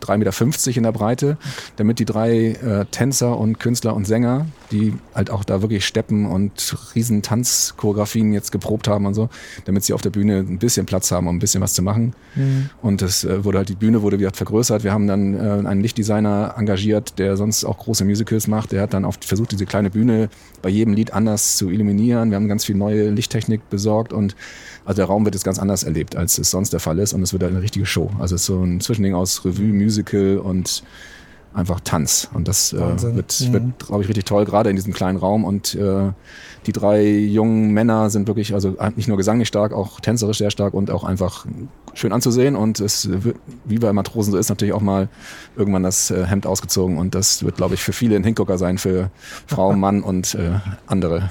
3,50 0.00 0.16
Meter 0.16 0.76
in 0.76 0.82
der 0.82 0.92
Breite, 0.92 1.36
damit 1.76 1.98
die 1.98 2.04
drei 2.04 2.48
äh, 2.52 2.84
Tänzer 2.90 3.38
und 3.38 3.58
Künstler 3.60 3.94
und 3.94 4.06
Sänger, 4.06 4.46
die 4.70 4.94
halt 5.14 5.30
auch 5.30 5.44
da 5.44 5.62
wirklich 5.62 5.86
steppen 5.86 6.26
und 6.26 6.76
riesen 6.94 7.22
Tanzchoreografien 7.22 8.32
jetzt 8.32 8.52
geprobt 8.52 8.88
haben 8.88 9.06
und 9.06 9.14
so, 9.14 9.28
damit 9.64 9.84
sie 9.84 9.92
auf 9.92 10.02
der 10.02 10.10
Bühne 10.10 10.38
ein 10.38 10.58
bisschen 10.58 10.86
Platz 10.86 11.10
haben, 11.10 11.26
um 11.28 11.36
ein 11.36 11.38
bisschen 11.38 11.57
bisschen 11.58 11.62
was 11.62 11.74
zu 11.74 11.82
machen. 11.82 12.14
Mhm. 12.34 12.70
Und 12.82 13.02
es 13.02 13.24
äh, 13.24 13.44
wurde 13.44 13.58
halt, 13.58 13.68
die 13.68 13.74
Bühne 13.74 14.02
wurde 14.02 14.18
wieder 14.18 14.30
vergrößert. 14.32 14.84
Wir 14.84 14.92
haben 14.92 15.06
dann 15.06 15.34
äh, 15.34 15.68
einen 15.68 15.80
Lichtdesigner 15.80 16.54
engagiert, 16.56 17.18
der 17.18 17.36
sonst 17.36 17.64
auch 17.64 17.78
große 17.78 18.04
Musicals 18.04 18.46
macht. 18.46 18.72
Der 18.72 18.82
hat 18.82 18.94
dann 18.94 19.04
oft 19.04 19.24
versucht, 19.24 19.52
diese 19.52 19.66
kleine 19.66 19.90
Bühne 19.90 20.28
bei 20.62 20.68
jedem 20.68 20.94
Lied 20.94 21.12
anders 21.12 21.56
zu 21.56 21.70
illuminieren. 21.70 22.30
Wir 22.30 22.36
haben 22.36 22.48
ganz 22.48 22.64
viel 22.64 22.76
neue 22.76 23.10
Lichttechnik 23.10 23.68
besorgt 23.70 24.12
und 24.12 24.36
also 24.84 24.96
der 24.96 25.06
Raum 25.06 25.24
wird 25.24 25.34
jetzt 25.34 25.44
ganz 25.44 25.58
anders 25.58 25.82
erlebt, 25.82 26.16
als 26.16 26.38
es 26.38 26.50
sonst 26.50 26.72
der 26.72 26.80
Fall 26.80 26.98
ist. 26.98 27.12
Und 27.12 27.22
es 27.22 27.32
wird 27.32 27.42
halt 27.42 27.52
eine 27.52 27.62
richtige 27.62 27.86
Show. 27.86 28.10
Also 28.18 28.34
es 28.34 28.42
ist 28.42 28.46
so 28.46 28.62
ein 28.62 28.80
Zwischending 28.80 29.14
aus 29.14 29.44
Revue, 29.44 29.72
Musical 29.72 30.38
und 30.38 30.82
einfach 31.54 31.80
Tanz. 31.80 32.28
Und 32.32 32.48
das 32.48 32.72
äh, 32.72 32.78
wird, 32.78 33.40
mhm. 33.40 33.52
wird 33.52 33.86
glaube 33.86 34.02
ich, 34.02 34.08
richtig 34.08 34.24
toll, 34.24 34.44
gerade 34.44 34.70
in 34.70 34.76
diesem 34.76 34.92
kleinen 34.92 35.18
Raum. 35.18 35.44
Und 35.44 35.74
äh, 35.74 36.12
die 36.66 36.72
drei 36.72 37.06
jungen 37.06 37.72
Männer 37.72 38.10
sind 38.10 38.28
wirklich, 38.28 38.54
also 38.54 38.76
nicht 38.96 39.08
nur 39.08 39.16
gesanglich 39.16 39.48
stark, 39.48 39.72
auch 39.72 40.00
tänzerisch 40.00 40.38
sehr 40.38 40.50
stark 40.50 40.74
und 40.74 40.90
auch 40.90 41.04
einfach 41.04 41.46
schön 41.98 42.12
anzusehen. 42.12 42.56
Und 42.56 42.80
es 42.80 43.08
wird, 43.24 43.36
wie 43.64 43.78
bei 43.78 43.92
Matrosen 43.92 44.32
so 44.32 44.38
ist, 44.38 44.48
natürlich 44.48 44.74
auch 44.74 44.80
mal 44.80 45.08
irgendwann 45.56 45.82
das 45.82 46.10
äh, 46.10 46.24
Hemd 46.24 46.46
ausgezogen. 46.46 46.98
Und 46.98 47.14
das 47.14 47.42
wird, 47.42 47.56
glaube 47.56 47.74
ich, 47.74 47.82
für 47.82 47.92
viele 47.92 48.16
ein 48.16 48.24
Hingucker 48.24 48.58
sein, 48.58 48.78
für 48.78 49.10
Frau, 49.46 49.72
Mann 49.72 50.02
und 50.02 50.34
äh, 50.34 50.52
andere. 50.86 51.30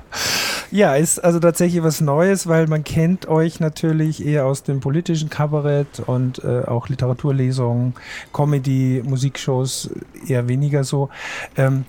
ja, 0.70 0.94
ist 0.94 1.22
also 1.22 1.38
tatsächlich 1.38 1.82
was 1.82 2.00
Neues, 2.00 2.46
weil 2.46 2.66
man 2.66 2.84
kennt 2.84 3.28
euch 3.28 3.60
natürlich 3.60 4.24
eher 4.24 4.46
aus 4.46 4.62
dem 4.62 4.80
politischen 4.80 5.30
Kabarett 5.30 6.00
und 6.06 6.42
äh, 6.44 6.62
auch 6.66 6.88
Literaturlesungen, 6.88 7.94
Comedy, 8.32 9.02
Musikshows 9.04 9.90
eher 10.26 10.48
weniger 10.48 10.84
so. 10.84 11.08
Ähm, 11.56 11.84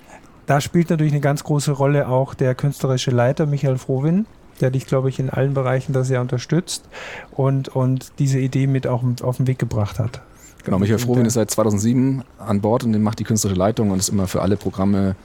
da 0.45 0.59
spielt 0.59 0.89
natürlich 0.89 1.13
eine 1.13 1.21
ganz 1.21 1.43
große 1.43 1.71
Rolle 1.71 2.07
auch 2.07 2.33
der 2.33 2.53
künstlerische 2.53 3.11
Leiter 3.11 3.45
Michael 3.45 3.77
Frohwin, 3.77 4.25
der 4.61 4.71
dich, 4.71 4.85
glaube 4.85 5.09
ich, 5.09 5.19
in 5.19 5.29
allen 5.29 5.53
Bereichen 5.53 5.93
da 5.93 6.03
sehr 6.03 6.21
unterstützt 6.21 6.83
und, 7.31 7.69
und 7.69 8.11
diese 8.19 8.39
Idee 8.39 8.67
mit 8.67 8.87
auch 8.87 9.03
auf 9.21 9.37
den 9.37 9.47
Weg 9.47 9.59
gebracht 9.59 9.99
hat. 9.99 10.21
Genau, 10.63 10.79
Michael 10.79 10.99
Frohwin 10.99 11.25
ist 11.25 11.33
seit 11.33 11.51
2007 11.51 12.23
an 12.39 12.61
Bord 12.61 12.83
und 12.83 13.01
macht 13.01 13.19
die 13.19 13.25
künstlerische 13.25 13.59
Leitung 13.59 13.91
und 13.91 13.99
ist 13.99 14.09
immer 14.09 14.27
für 14.27 14.41
alle 14.41 14.55
Programme 14.55 15.15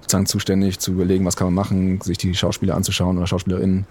sozusagen 0.00 0.26
zuständig, 0.26 0.78
zu 0.78 0.92
überlegen, 0.92 1.26
was 1.26 1.36
kann 1.36 1.48
man 1.48 1.54
machen, 1.54 2.00
sich 2.00 2.16
die 2.16 2.34
Schauspieler 2.34 2.74
anzuschauen 2.74 3.18
oder 3.18 3.26
Schauspielerinnen. 3.26 3.86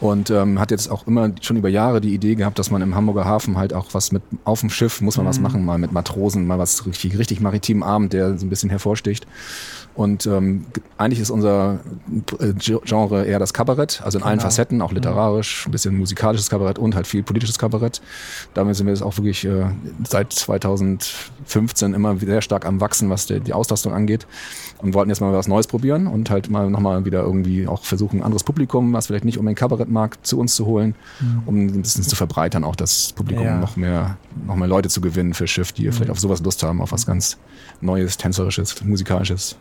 Und 0.00 0.30
ähm, 0.30 0.58
hat 0.58 0.70
jetzt 0.70 0.90
auch 0.90 1.06
immer 1.06 1.30
schon 1.42 1.56
über 1.56 1.68
Jahre 1.68 2.00
die 2.00 2.14
Idee 2.14 2.34
gehabt, 2.34 2.58
dass 2.58 2.70
man 2.70 2.80
im 2.80 2.94
Hamburger 2.94 3.26
Hafen 3.26 3.58
halt 3.58 3.74
auch 3.74 3.92
was 3.92 4.12
mit 4.12 4.22
auf 4.44 4.60
dem 4.60 4.70
Schiff 4.70 5.00
muss 5.02 5.18
man 5.18 5.26
mhm. 5.26 5.30
was 5.30 5.40
machen, 5.40 5.64
mal 5.64 5.78
mit 5.78 5.92
Matrosen, 5.92 6.46
mal 6.46 6.58
was 6.58 6.86
richtig, 6.86 7.18
richtig 7.18 7.40
maritimen 7.40 7.82
Abend, 7.82 8.14
der 8.14 8.38
so 8.38 8.46
ein 8.46 8.48
bisschen 8.50 8.70
hervorsticht. 8.70 9.26
Und 9.94 10.24
ähm, 10.26 10.66
eigentlich 10.98 11.20
ist 11.20 11.30
unser 11.30 11.80
äh, 12.38 12.52
Genre 12.54 13.24
eher 13.26 13.38
das 13.38 13.52
Kabarett, 13.52 14.00
also 14.04 14.18
in 14.18 14.24
allen 14.24 14.38
genau. 14.38 14.48
Facetten, 14.48 14.82
auch 14.82 14.92
literarisch, 14.92 15.66
ein 15.66 15.72
bisschen 15.72 15.98
musikalisches 15.98 16.48
Kabarett 16.48 16.78
und 16.78 16.94
halt 16.94 17.06
viel 17.06 17.22
politisches 17.22 17.58
Kabarett. 17.58 18.00
Damit 18.54 18.76
sind 18.76 18.86
wir 18.86 18.94
jetzt 18.94 19.02
auch 19.02 19.16
wirklich 19.18 19.44
äh, 19.44 19.66
seit 20.08 20.32
2015 20.32 21.92
immer 21.92 22.16
sehr 22.16 22.40
stark 22.40 22.66
am 22.66 22.80
Wachsen, 22.80 23.10
was 23.10 23.26
die, 23.26 23.40
die 23.40 23.52
Auslastung 23.52 23.92
angeht. 23.92 24.26
Und 24.78 24.94
wollten 24.94 25.10
jetzt 25.10 25.20
mal 25.20 25.32
was 25.34 25.48
Neues 25.48 25.66
probieren 25.66 26.06
und 26.06 26.30
halt 26.30 26.48
mal 26.48 26.70
nochmal 26.70 27.04
wieder 27.04 27.22
irgendwie 27.22 27.66
auch 27.66 27.84
versuchen, 27.84 28.20
ein 28.20 28.22
anderes 28.22 28.44
Publikum, 28.44 28.94
was 28.94 29.08
vielleicht 29.08 29.26
nicht 29.26 29.36
unbedingt 29.36 29.58
Kabarett 29.58 29.89
mag, 29.90 30.24
zu 30.26 30.38
uns 30.38 30.54
zu 30.54 30.66
holen, 30.66 30.94
mhm. 31.20 31.42
um 31.46 31.66
ein 31.66 31.82
bisschen 31.82 32.04
zu 32.04 32.16
verbreitern, 32.16 32.64
auch 32.64 32.76
das 32.76 33.12
Publikum 33.12 33.44
ja. 33.44 33.58
noch 33.58 33.76
mehr, 33.76 34.16
noch 34.46 34.56
mehr 34.56 34.68
Leute 34.68 34.88
zu 34.88 35.00
gewinnen 35.00 35.34
für 35.34 35.46
Schiff, 35.46 35.72
die 35.72 35.86
mhm. 35.86 35.92
vielleicht 35.92 36.10
auf 36.10 36.20
sowas 36.20 36.40
Lust 36.42 36.62
haben, 36.62 36.80
auf 36.80 36.92
was 36.92 37.06
ganz 37.06 37.38
Neues, 37.80 38.16
Tänzerisches, 38.16 38.82
Musikalisches. 38.84 39.56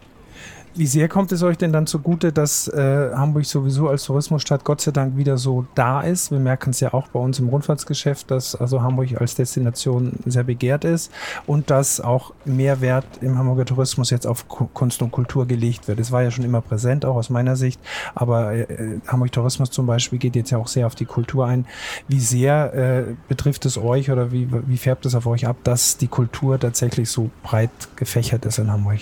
Wie 0.79 0.87
sehr 0.87 1.09
kommt 1.09 1.33
es 1.33 1.43
euch 1.43 1.57
denn 1.57 1.73
dann 1.73 1.87
zugute, 1.87 2.31
dass 2.31 2.69
äh, 2.69 3.11
Hamburg 3.13 3.43
sowieso 3.43 3.89
als 3.89 4.05
Tourismusstadt 4.05 4.63
Gott 4.63 4.79
sei 4.79 4.91
Dank 4.91 5.17
wieder 5.17 5.37
so 5.37 5.65
da 5.75 5.99
ist? 5.99 6.31
Wir 6.31 6.39
merken 6.39 6.69
es 6.69 6.79
ja 6.79 6.93
auch 6.93 7.09
bei 7.09 7.19
uns 7.19 7.37
im 7.37 7.49
Rundfahrtsgeschäft, 7.49 8.31
dass 8.31 8.55
also 8.55 8.81
Hamburg 8.81 9.19
als 9.19 9.35
Destination 9.35 10.13
sehr 10.25 10.45
begehrt 10.45 10.85
ist 10.85 11.11
und 11.45 11.69
dass 11.69 11.99
auch 11.99 12.33
mehr 12.45 12.79
Wert 12.79 13.03
im 13.19 13.37
Hamburger 13.37 13.65
Tourismus 13.65 14.09
jetzt 14.09 14.25
auf 14.25 14.47
Kunst 14.47 15.01
und 15.01 15.11
Kultur 15.11 15.45
gelegt 15.47 15.89
wird. 15.89 15.99
Es 15.99 16.13
war 16.13 16.23
ja 16.23 16.31
schon 16.31 16.45
immer 16.45 16.61
präsent, 16.61 17.03
auch 17.03 17.17
aus 17.17 17.29
meiner 17.29 17.57
Sicht, 17.57 17.81
aber 18.15 18.53
äh, 18.53 19.01
Hamburg 19.05 19.33
Tourismus 19.33 19.71
zum 19.71 19.85
Beispiel 19.85 20.17
geht 20.17 20.37
jetzt 20.37 20.51
ja 20.51 20.59
auch 20.59 20.69
sehr 20.69 20.87
auf 20.87 20.95
die 20.95 21.03
Kultur 21.03 21.45
ein. 21.45 21.65
Wie 22.07 22.21
sehr 22.21 22.73
äh, 22.73 23.15
betrifft 23.27 23.65
es 23.65 23.77
euch 23.77 24.11
oder 24.11 24.31
wie, 24.31 24.47
wie 24.49 24.77
färbt 24.77 25.05
es 25.05 25.13
auf 25.13 25.27
euch 25.27 25.45
ab, 25.45 25.57
dass 25.65 25.97
die 25.97 26.07
Kultur 26.07 26.57
tatsächlich 26.57 27.09
so 27.09 27.29
breit 27.43 27.69
gefächert 27.97 28.45
ist 28.45 28.59
in 28.59 28.71
Hamburg? 28.71 28.99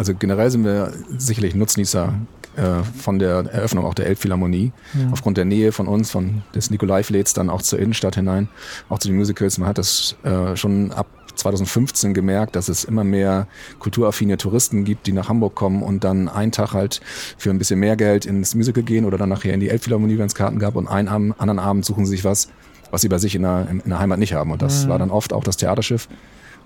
Also 0.00 0.14
generell 0.14 0.50
sind 0.50 0.64
wir 0.64 0.94
sicherlich 1.18 1.54
Nutznießer 1.54 2.14
äh, 2.56 2.82
von 2.98 3.18
der 3.18 3.44
Eröffnung 3.52 3.84
auch 3.84 3.92
der 3.92 4.06
Elbphilharmonie. 4.06 4.72
Ja. 4.94 5.10
Aufgrund 5.12 5.36
der 5.36 5.44
Nähe 5.44 5.72
von 5.72 5.86
uns, 5.86 6.10
von 6.10 6.40
des 6.54 6.70
Nikolai-Fläts 6.70 7.34
dann 7.34 7.50
auch 7.50 7.60
zur 7.60 7.78
Innenstadt 7.78 8.14
hinein, 8.14 8.48
auch 8.88 8.98
zu 8.98 9.08
den 9.08 9.18
Musicals. 9.18 9.58
Man 9.58 9.68
hat 9.68 9.76
das 9.76 10.16
äh, 10.22 10.56
schon 10.56 10.90
ab 10.92 11.06
2015 11.34 12.14
gemerkt, 12.14 12.56
dass 12.56 12.70
es 12.70 12.84
immer 12.84 13.04
mehr 13.04 13.46
kulturaffine 13.78 14.38
Touristen 14.38 14.84
gibt, 14.84 15.06
die 15.06 15.12
nach 15.12 15.28
Hamburg 15.28 15.54
kommen 15.54 15.82
und 15.82 16.02
dann 16.02 16.30
einen 16.30 16.50
Tag 16.50 16.72
halt 16.72 17.02
für 17.36 17.50
ein 17.50 17.58
bisschen 17.58 17.78
mehr 17.78 17.96
Geld 17.96 18.24
ins 18.24 18.54
Musical 18.54 18.82
gehen 18.82 19.04
oder 19.04 19.18
dann 19.18 19.28
nachher 19.28 19.52
in 19.52 19.60
die 19.60 19.68
Elbphilharmonie, 19.68 20.16
wenn 20.16 20.28
es 20.28 20.34
Karten 20.34 20.58
gab 20.58 20.76
und 20.76 20.88
einen 20.88 21.08
anderen 21.08 21.58
Abend 21.58 21.84
suchen 21.84 22.06
sie 22.06 22.12
sich 22.12 22.24
was, 22.24 22.48
was 22.90 23.02
sie 23.02 23.10
bei 23.10 23.18
sich 23.18 23.34
in 23.34 23.42
der, 23.42 23.68
in 23.68 23.82
der 23.84 23.98
Heimat 23.98 24.18
nicht 24.18 24.32
haben. 24.32 24.50
Und 24.50 24.62
das 24.62 24.86
mhm. 24.86 24.88
war 24.88 24.98
dann 24.98 25.10
oft 25.10 25.34
auch 25.34 25.44
das 25.44 25.58
Theaterschiff. 25.58 26.08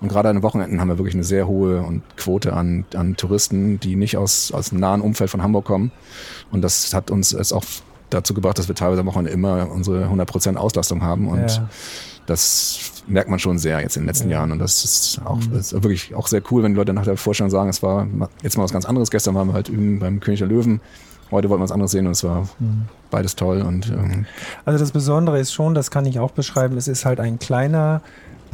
Und 0.01 0.09
gerade 0.09 0.29
an 0.29 0.37
den 0.37 0.43
Wochenenden 0.43 0.81
haben 0.81 0.89
wir 0.89 0.99
wirklich 0.99 1.15
eine 1.15 1.25
sehr 1.25 1.47
hohe 1.47 2.03
Quote 2.17 2.53
an, 2.53 2.85
an 2.95 3.17
Touristen, 3.17 3.81
die 3.81 3.97
nicht 3.97 4.17
aus, 4.17 4.53
aus 4.53 4.71
dem 4.71 4.81
nahen 4.81 5.01
Umfeld 5.01 5.31
von 5.31 5.43
Hamburg 5.43 5.65
kommen. 5.65 5.93
Und 6.51 6.63
das 6.63 6.93
hat 6.93 7.11
uns 7.11 7.33
es 7.33 7.53
auch 7.53 7.65
dazu 8.11 8.35
gebracht, 8.35 8.59
dass 8.59 8.69
wir 8.69 8.75
teilweise 8.75 9.01
am 9.01 9.07
Wochenende 9.07 9.31
immer 9.31 9.71
unsere 9.71 10.07
100% 10.07 10.57
Auslastung 10.57 11.03
haben. 11.03 11.29
Und 11.29 11.51
ja. 11.51 11.69
das 12.27 13.03
merkt 13.07 13.29
man 13.29 13.39
schon 13.39 13.59
sehr 13.59 13.81
jetzt 13.81 13.97
in 13.97 14.03
den 14.03 14.09
letzten 14.09 14.31
ja. 14.31 14.39
Jahren. 14.39 14.53
Und 14.53 14.59
das 14.59 14.85
ist 14.85 15.21
auch 15.25 15.39
mhm. 15.39 15.57
ist 15.57 15.73
wirklich 15.73 16.15
auch 16.15 16.27
sehr 16.27 16.43
cool, 16.51 16.63
wenn 16.63 16.73
die 16.73 16.79
Leute 16.79 16.93
nach 16.93 17.05
der 17.05 17.17
Vorstellung 17.17 17.51
sagen, 17.51 17.71
es 17.71 17.83
war 17.83 18.07
jetzt 18.43 18.57
mal 18.57 18.65
was 18.65 18.73
ganz 18.73 18.85
anderes. 18.85 19.11
Gestern 19.11 19.35
waren 19.35 19.49
wir 19.49 19.55
halt 19.55 19.69
üben 19.69 19.99
beim 19.99 20.21
König 20.21 20.39
der 20.41 20.49
Löwen. 20.49 20.81
Heute 21.31 21.49
wollten 21.49 21.63
wir 21.63 21.65
was 21.65 21.73
anderes 21.73 21.91
sehen 21.91 22.07
und 22.07 22.13
es 22.13 22.23
war 22.23 22.43
mhm. 22.59 22.85
beides 23.11 23.35
toll. 23.35 23.63
Und, 23.63 23.91
ähm 23.91 24.27
also 24.65 24.79
das 24.79 24.93
Besondere 24.93 25.39
ist 25.41 25.53
schon, 25.53 25.75
das 25.75 25.91
kann 25.91 26.07
ich 26.07 26.19
auch 26.19 26.31
beschreiben, 26.31 26.77
es 26.77 26.87
ist 26.87 27.05
halt 27.05 27.19
ein 27.19 27.39
kleiner 27.39 28.03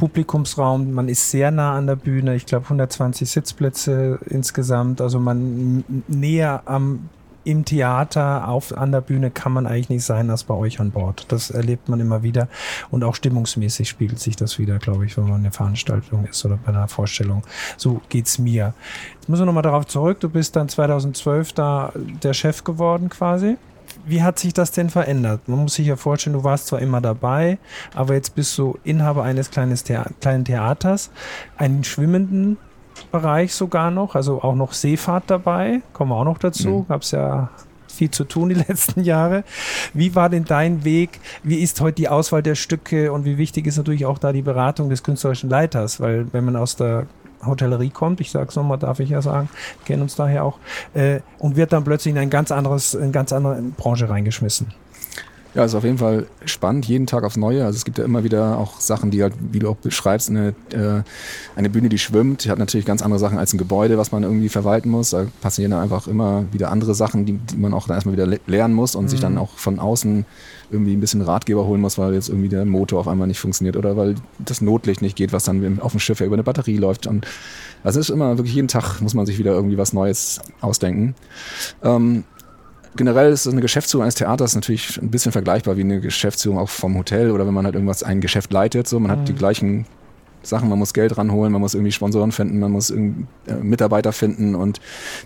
Publikumsraum, 0.01 0.93
man 0.93 1.09
ist 1.09 1.29
sehr 1.29 1.51
nah 1.51 1.77
an 1.77 1.85
der 1.85 1.95
Bühne, 1.95 2.33
ich 2.33 2.47
glaube 2.47 2.63
120 2.63 3.29
Sitzplätze 3.29 4.17
insgesamt, 4.25 4.99
also 4.99 5.19
man 5.19 5.83
näher 6.07 6.63
am 6.65 7.09
im 7.43 7.65
Theater 7.65 8.47
auf 8.47 8.75
an 8.75 8.91
der 8.91 9.01
Bühne 9.01 9.29
kann 9.29 9.51
man 9.51 9.67
eigentlich 9.67 9.89
nicht 9.89 10.03
sein 10.03 10.29
als 10.31 10.43
bei 10.43 10.53
euch 10.53 10.79
an 10.79 10.91
Bord. 10.91 11.25
Das 11.29 11.49
erlebt 11.49 11.89
man 11.89 11.99
immer 11.99 12.21
wieder 12.23 12.47
und 12.89 13.03
auch 13.03 13.15
stimmungsmäßig 13.15 13.89
spiegelt 13.89 14.19
sich 14.19 14.35
das 14.35 14.57
wieder, 14.57 14.79
glaube 14.79 15.05
ich, 15.05 15.17
wenn 15.17 15.27
man 15.27 15.41
eine 15.41 15.51
Veranstaltung 15.51 16.25
ist 16.25 16.43
oder 16.45 16.57
bei 16.57 16.69
einer 16.69 16.87
Vorstellung. 16.87 17.43
So 17.77 18.01
geht's 18.09 18.39
mir. 18.39 18.73
Jetzt 19.15 19.29
müssen 19.29 19.41
wir 19.41 19.45
nochmal 19.47 19.63
darauf 19.63 19.85
zurück. 19.87 20.19
Du 20.19 20.29
bist 20.29 20.55
dann 20.55 20.69
2012 20.69 21.53
da 21.53 21.93
der 21.95 22.33
Chef 22.33 22.63
geworden 22.63 23.09
quasi 23.09 23.57
wie 24.05 24.23
hat 24.23 24.39
sich 24.39 24.53
das 24.53 24.71
denn 24.71 24.89
verändert? 24.89 25.47
Man 25.47 25.59
muss 25.59 25.75
sich 25.75 25.87
ja 25.87 25.95
vorstellen, 25.95 26.33
du 26.33 26.43
warst 26.43 26.67
zwar 26.67 26.79
immer 26.79 27.01
dabei, 27.01 27.57
aber 27.95 28.13
jetzt 28.13 28.35
bist 28.35 28.57
du 28.57 28.77
Inhaber 28.83 29.23
eines 29.23 29.51
kleines 29.51 29.83
Thea 29.83 30.05
kleinen 30.19 30.45
Theaters, 30.45 31.11
einen 31.57 31.83
schwimmenden 31.83 32.57
Bereich 33.11 33.53
sogar 33.53 33.91
noch, 33.91 34.15
also 34.15 34.41
auch 34.41 34.55
noch 34.55 34.73
Seefahrt 34.73 35.25
dabei, 35.27 35.81
kommen 35.93 36.11
wir 36.11 36.17
auch 36.17 36.25
noch 36.25 36.37
dazu, 36.37 36.69
mhm. 36.69 36.87
gab 36.87 37.01
es 37.01 37.11
ja 37.11 37.49
viel 37.91 38.11
zu 38.11 38.23
tun 38.23 38.49
die 38.49 38.55
letzten 38.67 39.03
Jahre. 39.03 39.43
Wie 39.93 40.15
war 40.15 40.29
denn 40.29 40.45
dein 40.45 40.83
Weg? 40.83 41.19
Wie 41.43 41.61
ist 41.61 41.81
heute 41.81 41.95
die 41.95 42.09
Auswahl 42.09 42.41
der 42.41 42.55
Stücke 42.55 43.11
und 43.11 43.25
wie 43.25 43.37
wichtig 43.37 43.67
ist 43.67 43.77
natürlich 43.77 44.05
auch 44.05 44.17
da 44.17 44.31
die 44.31 44.41
Beratung 44.41 44.89
des 44.89 45.03
künstlerischen 45.03 45.49
Leiters? 45.49 45.99
Weil 45.99 46.31
wenn 46.33 46.45
man 46.45 46.55
aus 46.55 46.75
der 46.75 47.05
Hotellerie 47.45 47.89
kommt, 47.89 48.21
ich 48.21 48.31
sage 48.31 48.49
es 48.49 48.55
nochmal, 48.55 48.77
darf 48.77 48.99
ich 48.99 49.09
ja 49.09 49.21
sagen, 49.21 49.49
kennen 49.85 50.01
uns 50.01 50.15
daher 50.15 50.43
auch, 50.43 50.59
äh, 50.93 51.21
und 51.39 51.55
wird 51.55 51.73
dann 51.73 51.83
plötzlich 51.83 52.13
in 52.13 52.17
ein 52.17 52.29
ganz 52.29 52.51
anderes, 52.51 52.93
in 52.93 53.11
ganz 53.11 53.33
andere 53.33 53.61
Branche 53.77 54.09
reingeschmissen. 54.09 54.67
Ja, 55.53 55.65
ist 55.65 55.75
auf 55.75 55.83
jeden 55.83 55.97
Fall 55.97 56.27
spannend, 56.45 56.85
jeden 56.85 57.07
Tag 57.07 57.25
aufs 57.25 57.35
Neue. 57.35 57.65
Also 57.65 57.75
es 57.75 57.83
gibt 57.83 57.97
ja 57.97 58.05
immer 58.05 58.23
wieder 58.23 58.57
auch 58.57 58.79
Sachen, 58.79 59.11
die 59.11 59.21
halt, 59.21 59.33
wie 59.51 59.59
du 59.59 59.69
auch 59.69 59.75
beschreibst, 59.75 60.29
eine, 60.29 60.49
äh, 60.71 61.03
eine 61.57 61.69
Bühne, 61.69 61.89
die 61.89 61.97
schwimmt, 61.97 62.45
die 62.45 62.49
hat 62.49 62.57
natürlich 62.57 62.85
ganz 62.85 63.01
andere 63.01 63.19
Sachen 63.19 63.37
als 63.37 63.53
ein 63.53 63.57
Gebäude, 63.57 63.97
was 63.97 64.13
man 64.13 64.23
irgendwie 64.23 64.47
verwalten 64.47 64.89
muss. 64.89 65.09
Da 65.09 65.25
passieren 65.41 65.71
dann 65.71 65.81
einfach 65.81 66.07
immer 66.07 66.45
wieder 66.53 66.71
andere 66.71 66.95
Sachen, 66.95 67.25
die, 67.25 67.33
die 67.33 67.57
man 67.57 67.73
auch 67.73 67.87
dann 67.87 67.97
erstmal 67.97 68.15
wieder 68.15 68.37
lernen 68.47 68.73
muss 68.73 68.95
und 68.95 69.05
mhm. 69.05 69.09
sich 69.09 69.19
dann 69.19 69.37
auch 69.37 69.57
von 69.57 69.79
außen 69.79 70.25
irgendwie 70.71 70.93
ein 70.93 71.01
bisschen 71.01 71.21
Ratgeber 71.21 71.65
holen 71.65 71.81
muss, 71.81 71.97
weil 71.97 72.13
jetzt 72.13 72.29
irgendwie 72.29 72.47
der 72.47 72.63
Motor 72.63 73.01
auf 73.01 73.07
einmal 73.09 73.27
nicht 73.27 73.39
funktioniert 73.39 73.75
oder 73.75 73.97
weil 73.97 74.15
das 74.39 74.61
Notlicht 74.61 75.01
nicht 75.01 75.17
geht, 75.17 75.33
was 75.33 75.43
dann 75.43 75.79
auf 75.81 75.91
dem 75.91 75.99
Schiff 75.99 76.21
ja 76.21 76.25
über 76.25 76.35
eine 76.35 76.43
Batterie 76.43 76.77
läuft. 76.77 77.07
Und 77.07 77.27
es 77.83 77.97
ist 77.97 78.09
immer 78.09 78.37
wirklich 78.37 78.55
jeden 78.55 78.69
Tag 78.69 79.01
muss 79.01 79.13
man 79.13 79.25
sich 79.25 79.37
wieder 79.37 79.51
irgendwie 79.51 79.77
was 79.77 79.91
Neues 79.91 80.39
ausdenken. 80.61 81.13
Ähm, 81.83 82.23
generell 82.95 83.31
ist 83.31 83.47
eine 83.47 83.61
Geschäftsführung 83.61 84.03
eines 84.03 84.15
Theaters 84.15 84.55
natürlich 84.55 85.01
ein 85.01 85.11
bisschen 85.11 85.31
vergleichbar 85.31 85.77
wie 85.77 85.81
eine 85.81 86.01
Geschäftsführung 86.01 86.59
auch 86.59 86.69
vom 86.69 86.97
Hotel 86.97 87.31
oder 87.31 87.45
wenn 87.47 87.53
man 87.53 87.65
halt 87.65 87.75
irgendwas 87.75 88.03
ein 88.03 88.21
Geschäft 88.21 88.51
leitet. 88.51 88.87
So, 88.87 88.99
man 88.99 89.11
mhm. 89.11 89.21
hat 89.21 89.27
die 89.27 89.33
mhm. 89.33 89.37
gleichen 89.37 89.85
Sachen, 90.43 90.69
man 90.69 90.79
muss 90.79 90.93
Geld 90.93 91.17
ranholen, 91.17 91.51
man 91.51 91.61
muss 91.61 91.73
irgendwie 91.73 91.91
Sponsoren 91.91 92.31
finden, 92.31 92.59
man 92.59 92.71
muss 92.71 92.89
äh, 92.89 93.11
Mitarbeiter 93.61 94.11
finden 94.11 94.55
und 94.55 94.79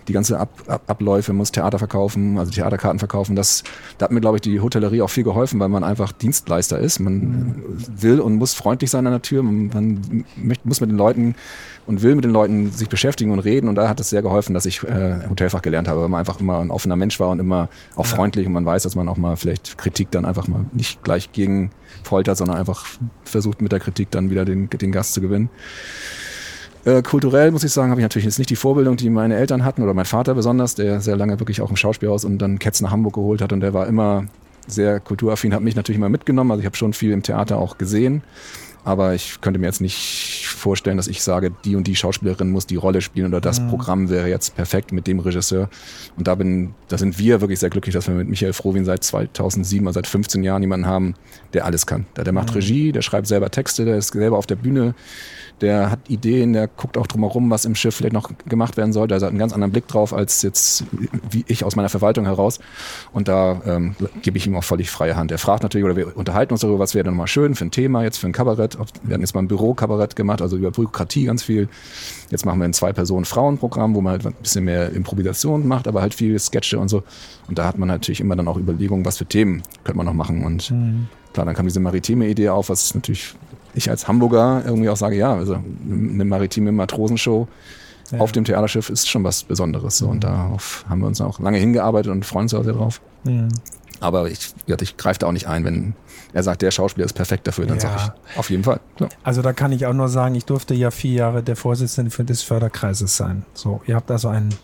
die 0.08 0.12
ganze 0.12 0.38
Ab 0.38 0.50
Ab 0.66 0.82
Abläufe, 0.86 1.32
man 1.32 1.38
muss 1.38 1.52
Theater 1.52 1.78
verkaufen, 1.78 2.38
also 2.38 2.50
Theaterkarten 2.50 2.98
verkaufen. 2.98 3.36
Das, 3.36 3.64
da 3.98 4.04
hat 4.04 4.12
mir, 4.12 4.20
glaube 4.20 4.36
ich, 4.38 4.42
die 4.42 4.60
Hotellerie 4.60 5.02
auch 5.02 5.10
viel 5.10 5.24
geholfen, 5.24 5.60
weil 5.60 5.68
man 5.68 5.84
einfach 5.84 6.12
Dienstleister 6.12 6.78
ist. 6.78 6.98
Man 6.98 7.14
mhm. 7.14 7.76
will 7.98 8.20
und 8.20 8.36
muss 8.36 8.54
freundlich 8.54 8.90
sein 8.90 9.06
an 9.06 9.12
der 9.12 9.22
Tür, 9.22 9.42
man, 9.42 9.70
man 9.72 10.56
muss 10.64 10.80
mit 10.80 10.90
den 10.90 10.96
Leuten 10.96 11.34
und 11.86 12.02
will 12.02 12.14
mit 12.14 12.24
den 12.24 12.32
Leuten 12.32 12.72
sich 12.72 12.88
beschäftigen 12.88 13.30
und 13.30 13.38
reden. 13.38 13.68
Und 13.68 13.76
da 13.76 13.88
hat 13.88 14.00
es 14.00 14.10
sehr 14.10 14.22
geholfen, 14.22 14.54
dass 14.54 14.66
ich 14.66 14.82
äh, 14.82 15.28
Hotelfach 15.28 15.62
gelernt 15.62 15.88
habe, 15.88 16.02
weil 16.02 16.08
man 16.08 16.20
einfach 16.20 16.40
immer 16.40 16.58
ein 16.58 16.70
offener 16.70 16.96
Mensch 16.96 17.20
war 17.20 17.30
und 17.30 17.38
immer 17.38 17.68
auch 17.94 18.06
ja. 18.06 18.16
freundlich 18.16 18.46
und 18.46 18.52
man 18.52 18.66
weiß, 18.66 18.82
dass 18.82 18.96
man 18.96 19.08
auch 19.08 19.16
mal 19.16 19.36
vielleicht 19.36 19.78
Kritik 19.78 20.10
dann 20.10 20.24
einfach 20.24 20.48
mal 20.48 20.64
nicht 20.72 21.02
gleich 21.02 21.32
gegen 21.32 21.70
foltert, 22.02 22.36
sondern 22.36 22.56
einfach 22.56 22.84
versucht 23.24 23.62
mit 23.62 23.72
der 23.72 23.80
Kritik 23.80 24.10
dann 24.10 24.30
wieder 24.30 24.44
den, 24.44 24.68
den 24.68 24.92
Gast 24.92 25.14
zu 25.14 25.20
gewinnen. 25.20 25.50
Äh, 26.84 27.02
kulturell 27.02 27.50
muss 27.50 27.64
ich 27.64 27.72
sagen, 27.72 27.90
habe 27.90 28.00
ich 28.00 28.04
natürlich 28.04 28.26
jetzt 28.26 28.38
nicht 28.38 28.50
die 28.50 28.56
Vorbildung, 28.56 28.96
die 28.96 29.10
meine 29.10 29.36
Eltern 29.36 29.64
hatten 29.64 29.82
oder 29.82 29.92
mein 29.92 30.04
Vater 30.04 30.34
besonders, 30.34 30.74
der 30.76 31.00
sehr 31.00 31.16
lange 31.16 31.40
wirklich 31.40 31.60
auch 31.60 31.70
im 31.70 31.76
Schauspielhaus 31.76 32.24
und 32.24 32.38
dann 32.38 32.58
Cats 32.58 32.80
nach 32.80 32.92
Hamburg 32.92 33.14
geholt 33.14 33.42
hat 33.42 33.52
und 33.52 33.60
der 33.60 33.74
war 33.74 33.86
immer 33.86 34.26
sehr 34.68 35.00
kulturaffin, 35.00 35.54
hat 35.54 35.62
mich 35.62 35.76
natürlich 35.76 35.98
immer 35.98 36.08
mitgenommen. 36.08 36.50
Also 36.50 36.60
ich 36.60 36.66
habe 36.66 36.76
schon 36.76 36.92
viel 36.92 37.12
im 37.12 37.22
Theater 37.22 37.58
auch 37.58 37.78
gesehen 37.78 38.22
aber 38.86 39.14
ich 39.14 39.40
könnte 39.40 39.58
mir 39.58 39.66
jetzt 39.66 39.80
nicht 39.80 40.46
vorstellen, 40.46 40.96
dass 40.96 41.08
ich 41.08 41.20
sage, 41.20 41.52
die 41.64 41.74
und 41.74 41.88
die 41.88 41.96
Schauspielerin 41.96 42.50
muss 42.50 42.66
die 42.66 42.76
Rolle 42.76 43.02
spielen 43.02 43.26
oder 43.26 43.40
das 43.40 43.60
mhm. 43.60 43.68
Programm 43.68 44.08
wäre 44.10 44.28
jetzt 44.28 44.54
perfekt 44.54 44.92
mit 44.92 45.08
dem 45.08 45.18
Regisseur. 45.18 45.68
Und 46.16 46.28
da 46.28 46.36
bin, 46.36 46.72
da 46.86 46.96
sind 46.96 47.18
wir 47.18 47.40
wirklich 47.40 47.58
sehr 47.58 47.68
glücklich, 47.68 47.94
dass 47.94 48.06
wir 48.06 48.14
mit 48.14 48.28
Michael 48.28 48.52
Frohwin 48.52 48.84
seit 48.84 49.02
2007, 49.02 49.84
also 49.88 49.98
seit 49.98 50.06
15 50.06 50.44
Jahren 50.44 50.62
jemanden 50.62 50.86
haben, 50.86 51.14
der 51.52 51.64
alles 51.64 51.84
kann. 51.84 52.06
Der, 52.16 52.22
der 52.22 52.32
macht 52.32 52.50
mhm. 52.50 52.54
Regie, 52.54 52.92
der 52.92 53.02
schreibt 53.02 53.26
selber 53.26 53.50
Texte, 53.50 53.84
der 53.84 53.96
ist 53.96 54.12
selber 54.12 54.38
auf 54.38 54.46
der 54.46 54.54
Bühne, 54.54 54.94
der 55.60 55.90
hat 55.90 56.00
Ideen, 56.08 56.52
der 56.52 56.68
guckt 56.68 56.98
auch 56.98 57.06
drumherum, 57.06 57.50
was 57.50 57.64
im 57.64 57.74
Schiff 57.74 57.96
vielleicht 57.96 58.12
noch 58.12 58.30
gemacht 58.46 58.76
werden 58.76 58.92
soll. 58.92 59.08
Der 59.08 59.18
hat 59.18 59.24
einen 59.24 59.38
ganz 59.38 59.54
anderen 59.54 59.72
Blick 59.72 59.88
drauf 59.88 60.12
als 60.12 60.42
jetzt 60.42 60.84
wie 61.30 61.44
ich 61.48 61.64
aus 61.64 61.76
meiner 61.76 61.88
Verwaltung 61.88 62.26
heraus. 62.26 62.58
Und 63.12 63.28
da 63.28 63.62
ähm, 63.64 63.96
gebe 64.20 64.36
ich 64.36 64.46
ihm 64.46 64.54
auch 64.54 64.64
völlig 64.64 64.90
freie 64.90 65.16
Hand. 65.16 65.32
Er 65.32 65.38
fragt 65.38 65.62
natürlich, 65.62 65.84
oder 65.84 65.96
wir 65.96 66.16
unterhalten 66.16 66.52
uns 66.52 66.60
darüber, 66.60 66.78
was 66.78 66.94
wäre 66.94 67.04
denn 67.04 67.14
nochmal 67.14 67.26
schön 67.26 67.54
für 67.54 67.64
ein 67.64 67.70
Thema, 67.70 68.02
jetzt 68.02 68.18
für 68.18 68.26
ein 68.26 68.32
Kabarett. 68.32 68.76
Wir 69.02 69.14
hatten 69.14 69.22
jetzt 69.22 69.34
mal 69.34 69.42
ein 69.42 69.48
Büro-Kabarett 69.48 70.14
gemacht, 70.14 70.42
also 70.42 70.56
über 70.56 70.70
Bürokratie 70.70 71.24
ganz 71.24 71.42
viel. 71.42 71.68
Jetzt 72.30 72.44
machen 72.44 72.58
wir 72.58 72.66
ein 72.66 72.74
Zwei-Personen-Frauen-Programm, 72.74 73.94
wo 73.94 74.02
man 74.02 74.12
halt 74.12 74.26
ein 74.26 74.34
bisschen 74.34 74.64
mehr 74.64 74.90
Improvisation 74.90 75.66
macht, 75.66 75.88
aber 75.88 76.02
halt 76.02 76.14
viel 76.14 76.38
Sketche 76.38 76.78
und 76.78 76.88
so. 76.88 77.02
Und 77.48 77.58
da 77.58 77.66
hat 77.66 77.78
man 77.78 77.88
natürlich 77.88 78.20
immer 78.20 78.36
dann 78.36 78.48
auch 78.48 78.58
Überlegungen, 78.58 79.04
was 79.06 79.18
für 79.18 79.26
Themen 79.26 79.62
könnte 79.84 79.96
man 79.96 80.06
noch 80.06 80.14
machen. 80.14 80.44
Und 80.44 80.70
mhm. 80.70 81.08
klar, 81.32 81.46
dann 81.46 81.54
kam 81.54 81.66
diese 81.66 81.80
maritime 81.80 82.28
Idee 82.28 82.50
auf, 82.50 82.68
was 82.68 82.94
natürlich 82.94 83.34
ich 83.76 83.90
als 83.90 84.08
Hamburger 84.08 84.62
irgendwie 84.64 84.88
auch 84.88 84.96
sage, 84.96 85.16
ja, 85.16 85.34
also 85.34 85.54
eine 85.54 86.24
maritime 86.24 86.72
Matrosenshow 86.72 87.46
ja. 88.10 88.18
auf 88.18 88.32
dem 88.32 88.44
Theaterschiff 88.44 88.88
ist 88.90 89.08
schon 89.08 89.22
was 89.22 89.44
Besonderes. 89.44 89.98
So. 89.98 90.08
Und 90.08 90.16
mhm. 90.16 90.20
darauf 90.20 90.84
haben 90.88 91.00
wir 91.00 91.06
uns 91.06 91.20
auch 91.20 91.38
lange 91.38 91.58
hingearbeitet 91.58 92.10
und 92.10 92.24
freuen 92.24 92.44
uns 92.44 92.54
auch 92.54 92.64
sehr 92.64 92.72
drauf. 92.72 93.00
Mhm. 93.24 93.48
Aber 94.00 94.28
ich, 94.30 94.54
ich 94.66 94.96
greife 94.96 95.20
da 95.20 95.26
auch 95.26 95.32
nicht 95.32 95.46
ein, 95.46 95.64
wenn 95.64 95.94
er 96.32 96.42
sagt, 96.42 96.60
der 96.62 96.70
Schauspieler 96.70 97.06
ist 97.06 97.14
perfekt 97.14 97.46
dafür, 97.46 97.66
dann 97.66 97.78
ja. 97.78 97.82
sage 97.82 98.14
ich 98.32 98.38
auf 98.38 98.50
jeden 98.50 98.64
Fall. 98.64 98.80
Klar. 98.96 99.08
Also 99.22 99.40
da 99.40 99.52
kann 99.52 99.72
ich 99.72 99.86
auch 99.86 99.94
nur 99.94 100.08
sagen, 100.08 100.34
ich 100.34 100.44
durfte 100.44 100.74
ja 100.74 100.90
vier 100.90 101.12
Jahre 101.12 101.42
der 101.42 101.56
Vorsitzende 101.56 102.10
des 102.24 102.42
Förderkreises 102.42 103.16
sein. 103.16 103.44
So, 103.54 103.80
ihr 103.86 103.94
habt 103.94 104.10
also 104.10 104.28
einen 104.28 104.54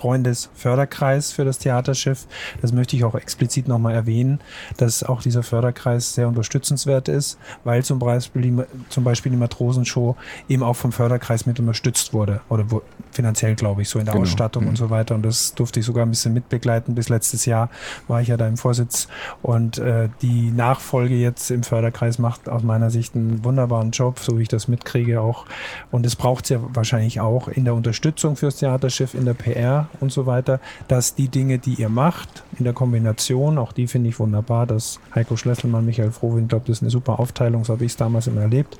Freundesförderkreis 0.00 1.30
für 1.30 1.44
das 1.44 1.58
Theaterschiff. 1.58 2.26
Das 2.62 2.72
möchte 2.72 2.96
ich 2.96 3.04
auch 3.04 3.14
explizit 3.14 3.68
nochmal 3.68 3.94
erwähnen, 3.94 4.40
dass 4.78 5.02
auch 5.02 5.20
dieser 5.20 5.42
Förderkreis 5.42 6.14
sehr 6.14 6.26
unterstützenswert 6.26 7.08
ist, 7.08 7.38
weil 7.64 7.84
zum 7.84 7.98
Beispiel 7.98 8.42
die, 8.42 8.56
zum 8.88 9.04
Beispiel 9.04 9.30
die 9.30 9.36
Matrosenshow 9.36 10.16
eben 10.48 10.62
auch 10.62 10.76
vom 10.76 10.92
Förderkreis 10.92 11.44
mit 11.44 11.60
unterstützt 11.60 12.14
wurde 12.14 12.40
oder 12.48 12.64
finanziell, 13.10 13.54
glaube 13.56 13.82
ich, 13.82 13.90
so 13.90 13.98
in 13.98 14.06
der 14.06 14.14
genau. 14.14 14.24
Ausstattung 14.24 14.64
mhm. 14.64 14.70
und 14.70 14.76
so 14.76 14.88
weiter. 14.88 15.14
Und 15.14 15.22
das 15.22 15.54
durfte 15.54 15.80
ich 15.80 15.86
sogar 15.86 16.06
ein 16.06 16.10
bisschen 16.10 16.32
mitbegleiten. 16.32 16.94
Bis 16.94 17.10
letztes 17.10 17.44
Jahr 17.44 17.68
war 18.08 18.22
ich 18.22 18.28
ja 18.28 18.38
da 18.38 18.48
im 18.48 18.56
Vorsitz 18.56 19.06
und 19.42 19.76
äh, 19.76 20.08
die 20.22 20.50
Nachfolge 20.50 21.14
jetzt 21.14 21.50
im 21.50 21.62
Förderkreis 21.62 22.18
macht 22.18 22.48
aus 22.48 22.62
meiner 22.62 22.90
Sicht 22.90 23.14
einen 23.14 23.44
wunderbaren 23.44 23.90
Job, 23.90 24.18
so 24.18 24.38
wie 24.38 24.42
ich 24.42 24.48
das 24.48 24.66
mitkriege 24.66 25.20
auch. 25.20 25.44
Und 25.90 26.06
es 26.06 26.16
braucht 26.16 26.44
es 26.44 26.50
ja 26.50 26.60
wahrscheinlich 26.72 27.20
auch 27.20 27.48
in 27.48 27.66
der 27.66 27.74
Unterstützung 27.74 28.36
fürs 28.36 28.56
Theaterschiff, 28.56 29.12
in 29.12 29.26
der 29.26 29.34
PR 29.34 29.89
und 30.00 30.12
so 30.12 30.26
weiter, 30.26 30.60
dass 30.88 31.14
die 31.14 31.28
Dinge, 31.28 31.58
die 31.58 31.74
ihr 31.74 31.88
macht, 31.88 32.44
in 32.58 32.64
der 32.64 32.72
Kombination, 32.72 33.58
auch 33.58 33.72
die 33.72 33.86
finde 33.86 34.10
ich 34.10 34.18
wunderbar, 34.18 34.66
dass 34.66 35.00
Heiko 35.14 35.36
Schlesselmann, 35.36 35.84
Michael 35.84 36.12
Frohwin, 36.12 36.44
ich 36.44 36.48
glaube, 36.48 36.66
das 36.66 36.78
ist 36.78 36.82
eine 36.82 36.90
super 36.90 37.18
Aufteilung, 37.18 37.64
so 37.64 37.72
habe 37.72 37.84
ich 37.84 37.92
es 37.92 37.96
damals 37.96 38.26
immer 38.26 38.42
erlebt, 38.42 38.78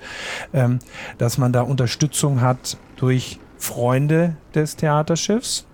ähm, 0.53 0.79
dass 1.19 1.39
man 1.39 1.53
da 1.53 1.63
Unterstützung 1.63 2.41
hat 2.41 2.77
durch 2.97 3.39
Freunde 3.59 4.37
des 4.55 4.77
Theaterschiffs, 4.77 5.67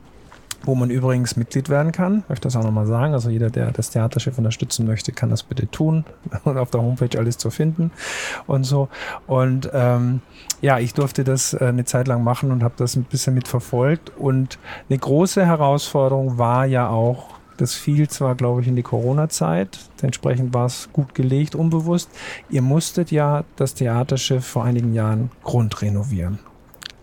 wo 0.65 0.75
man 0.75 0.91
übrigens 0.91 1.37
Mitglied 1.37 1.69
werden 1.69 1.93
kann. 1.93 2.21
Ich 2.21 2.29
möchte 2.29 2.49
das 2.49 2.57
auch 2.57 2.65
nochmal 2.65 2.87
sagen. 2.87 3.15
Also 3.15 3.31
jeder, 3.31 3.51
der 3.51 3.71
das 3.71 3.91
Theaterschiff 3.91 4.39
unterstützen 4.39 4.87
möchte, 4.87 5.13
kann 5.13 5.31
das 5.31 5.43
bitte 5.43 5.71
tun 5.71 6.05
und 6.45 6.59
auf 6.59 6.71
der 6.71 6.83
Homepage 6.83 7.19
alles 7.19 7.39
zu 7.39 7.51
finden 7.51 7.91
und 8.47 8.65
so. 8.65 8.89
Und 9.27 9.71
ähm, 9.73 10.21
ja, 10.61 10.79
ich 10.79 10.95
durfte 10.95 11.25
das 11.25 11.55
äh, 11.55 11.67
eine 11.67 11.85
Zeit 11.85 12.09
lang 12.09 12.25
machen 12.25 12.51
und 12.51 12.63
habe 12.63 12.75
das 12.77 12.97
ein 12.97 13.05
bisschen 13.05 13.35
mitverfolgt. 13.35 14.13
Und 14.17 14.59
eine 14.89 14.99
große 14.99 15.45
Herausforderung 15.45 16.39
war 16.39 16.67
ja 16.67 16.89
auch, 16.89 17.37
das 17.57 17.75
fiel 17.75 18.09
zwar, 18.09 18.35
glaube 18.35 18.61
ich, 18.61 18.69
in 18.69 18.77
die 18.77 18.83
Corona-Zeit, 18.83 19.79
entsprechend 20.03 20.53
war 20.53 20.67
es 20.67 20.91
gut 20.93 21.15
gelegt, 21.15 21.55
unbewusst. 21.55 22.11
Ihr 22.51 22.61
musstet 22.61 23.11
ja 23.11 23.45
das 23.57 23.75
Theaterschiff 23.75 24.45
vor 24.45 24.65
einigen 24.65 24.93
Jahren 24.93 25.31
grundrenovieren. 25.43 26.39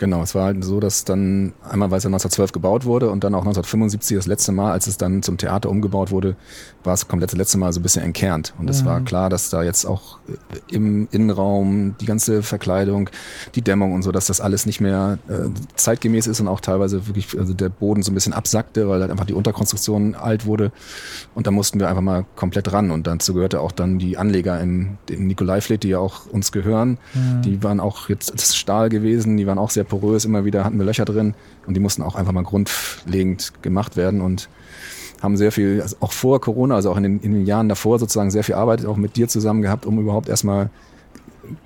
Genau, 0.03 0.21
es 0.21 0.35
war 0.35 0.47
halt 0.47 0.61
so, 0.65 0.81
dass 0.81 1.05
dann 1.05 1.53
einmal, 1.63 1.89
weil 1.89 1.99
es 1.99 2.03
ja 2.03 2.09
1912 2.09 2.51
gebaut 2.51 2.83
wurde 2.83 3.09
und 3.09 3.23
dann 3.23 3.33
auch 3.35 3.45
1975 3.45 4.17
das 4.17 4.27
letzte 4.27 4.51
Mal, 4.51 4.73
als 4.73 4.85
es 4.85 4.97
dann 4.97 5.23
zum 5.23 5.37
Theater 5.37 5.69
umgebaut 5.69 6.11
wurde, 6.11 6.35
war 6.83 6.93
es 6.93 7.07
komplett 7.07 7.31
das 7.31 7.37
letzte 7.37 7.57
Mal 7.57 7.71
so 7.71 7.79
ein 7.79 7.83
bisschen 7.83 8.03
entkernt. 8.03 8.53
Und 8.59 8.69
es 8.69 8.81
mhm. 8.81 8.87
war 8.87 8.99
klar, 8.99 9.29
dass 9.29 9.49
da 9.49 9.63
jetzt 9.63 9.85
auch 9.85 10.19
äh, 10.27 10.75
im 10.75 11.07
Innenraum 11.11 11.95
die 12.01 12.05
ganze 12.05 12.43
Verkleidung, 12.43 13.09
die 13.55 13.61
Dämmung 13.61 13.93
und 13.93 14.01
so, 14.01 14.11
dass 14.11 14.25
das 14.25 14.41
alles 14.41 14.65
nicht 14.65 14.81
mehr 14.81 15.19
äh, 15.29 15.47
zeitgemäß 15.75 16.27
ist 16.27 16.41
und 16.41 16.49
auch 16.49 16.59
teilweise 16.59 17.07
wirklich, 17.07 17.39
also 17.39 17.53
der 17.53 17.69
Boden 17.69 18.03
so 18.03 18.11
ein 18.11 18.15
bisschen 18.15 18.33
absackte, 18.33 18.89
weil 18.89 18.99
halt 18.99 19.09
einfach 19.09 19.23
die 19.23 19.33
Unterkonstruktion 19.33 20.15
alt 20.15 20.45
wurde. 20.45 20.73
Und 21.33 21.47
da 21.47 21.51
mussten 21.51 21.79
wir 21.79 21.87
einfach 21.87 22.01
mal 22.01 22.25
komplett 22.35 22.73
ran. 22.73 22.91
Und 22.91 23.07
dazu 23.07 23.33
gehörte 23.33 23.61
auch 23.61 23.71
dann 23.71 23.99
die 23.99 24.17
Anleger 24.17 24.59
im, 24.59 24.97
im 25.09 25.27
Nikolaifleet, 25.27 25.83
die 25.83 25.89
ja 25.89 25.99
auch 25.99 26.25
uns 26.25 26.51
gehören. 26.51 26.97
Mhm. 27.13 27.41
Die 27.43 27.63
waren 27.63 27.79
auch 27.79 28.09
jetzt 28.09 28.33
das 28.33 28.57
Stahl 28.57 28.89
gewesen, 28.89 29.37
die 29.37 29.47
waren 29.47 29.57
auch 29.57 29.69
sehr 29.69 29.85
porös, 29.99 30.25
immer 30.25 30.45
wieder 30.45 30.63
hatten 30.63 30.77
wir 30.77 30.85
Löcher 30.85 31.05
drin 31.05 31.33
und 31.67 31.75
die 31.75 31.79
mussten 31.79 32.01
auch 32.01 32.15
einfach 32.15 32.31
mal 32.31 32.43
grundlegend 32.43 33.53
gemacht 33.61 33.97
werden 33.97 34.21
und 34.21 34.49
haben 35.21 35.37
sehr 35.37 35.51
viel, 35.51 35.81
also 35.81 35.95
auch 36.01 36.11
vor 36.11 36.41
Corona, 36.41 36.75
also 36.75 36.91
auch 36.91 36.97
in 36.97 37.03
den, 37.03 37.19
in 37.21 37.33
den 37.33 37.45
Jahren 37.45 37.69
davor 37.69 37.99
sozusagen 37.99 38.31
sehr 38.31 38.43
viel 38.43 38.55
Arbeit 38.55 38.85
auch 38.85 38.97
mit 38.97 39.15
dir 39.15 39.27
zusammen 39.27 39.61
gehabt, 39.61 39.85
um 39.85 39.99
überhaupt 39.99 40.27
erstmal 40.27 40.69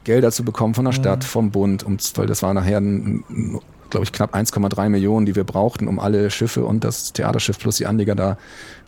Gelder 0.03 0.31
zu 0.31 0.43
bekommen 0.43 0.73
von 0.73 0.85
der 0.85 0.91
Stadt, 0.91 1.19
mhm. 1.19 1.27
vom 1.27 1.51
Bund, 1.51 1.83
um, 1.83 1.97
weil 2.15 2.27
das 2.27 2.43
war 2.43 2.53
nachher 2.53 2.79
ein, 2.79 3.23
ein 3.29 3.59
glaube 3.89 4.03
ich, 4.03 4.11
knapp 4.11 4.35
1,3 4.35 4.89
Millionen, 4.89 5.25
die 5.25 5.35
wir 5.35 5.43
brauchten, 5.43 5.87
um 5.87 5.99
alle 5.99 6.29
Schiffe 6.29 6.65
und 6.65 6.83
das 6.83 7.13
Theaterschiff 7.13 7.59
plus 7.59 7.77
die 7.77 7.85
Anleger 7.85 8.15
da 8.15 8.37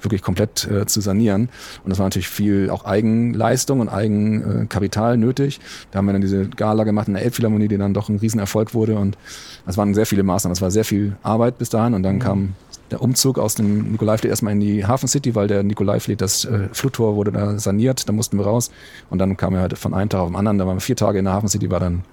wirklich 0.01 0.21
komplett 0.21 0.69
äh, 0.69 0.85
zu 0.85 1.01
sanieren. 1.01 1.49
Und 1.83 1.89
das 1.89 1.99
war 1.99 2.05
natürlich 2.05 2.29
viel 2.29 2.69
auch 2.69 2.85
Eigenleistung 2.85 3.79
und 3.79 3.89
Eigenkapital 3.89 5.15
äh, 5.15 5.17
nötig. 5.17 5.59
Da 5.91 5.97
haben 5.97 6.05
wir 6.05 6.13
dann 6.13 6.21
diese 6.21 6.47
Gala 6.47 6.83
gemacht 6.83 7.07
in 7.07 7.15
der 7.15 7.23
Elbphilharmonie, 7.23 7.67
die 7.67 7.77
dann 7.77 7.93
doch 7.93 8.09
ein 8.09 8.17
Riesenerfolg 8.17 8.73
wurde. 8.73 8.95
Und 8.95 9.17
das 9.65 9.77
waren 9.77 9.93
sehr 9.93 10.05
viele 10.05 10.23
Maßnahmen. 10.23 10.53
Das 10.53 10.61
war 10.61 10.71
sehr 10.71 10.85
viel 10.85 11.15
Arbeit 11.23 11.57
bis 11.57 11.69
dahin. 11.69 11.93
Und 11.93 12.03
dann 12.03 12.15
mhm. 12.15 12.19
kam 12.19 12.55
der 12.91 13.01
Umzug 13.01 13.37
aus 13.37 13.55
dem 13.55 13.91
Nikolaifleet 13.91 14.29
erstmal 14.29 14.53
in 14.53 14.59
die 14.59 14.85
Hafen 14.85 15.07
City, 15.07 15.35
weil 15.35 15.47
der 15.47 15.63
Nikolaifleet, 15.63 16.21
das 16.21 16.45
äh, 16.45 16.69
Fluttor 16.71 17.15
wurde 17.15 17.31
da 17.31 17.59
saniert, 17.59 18.07
da 18.07 18.13
mussten 18.13 18.37
wir 18.37 18.45
raus. 18.45 18.71
Und 19.09 19.19
dann 19.19 19.37
kam 19.37 19.53
er 19.53 19.61
halt 19.61 19.77
von 19.77 19.93
einem 19.93 20.09
Tag 20.09 20.21
auf 20.21 20.29
den 20.29 20.35
anderen, 20.35 20.57
da 20.57 20.65
waren 20.65 20.77
wir 20.77 20.81
vier 20.81 20.95
Tage 20.95 21.19
in 21.19 21.25
der 21.25 21.33
Hafen 21.33 21.49
City, 21.49 21.69
war 21.69 21.79
dann 21.79 22.03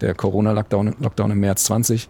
der 0.00 0.14
Corona-Lockdown 0.14 0.96
Lockdown 1.00 1.30
im 1.30 1.40
März 1.40 1.64
20. 1.64 2.08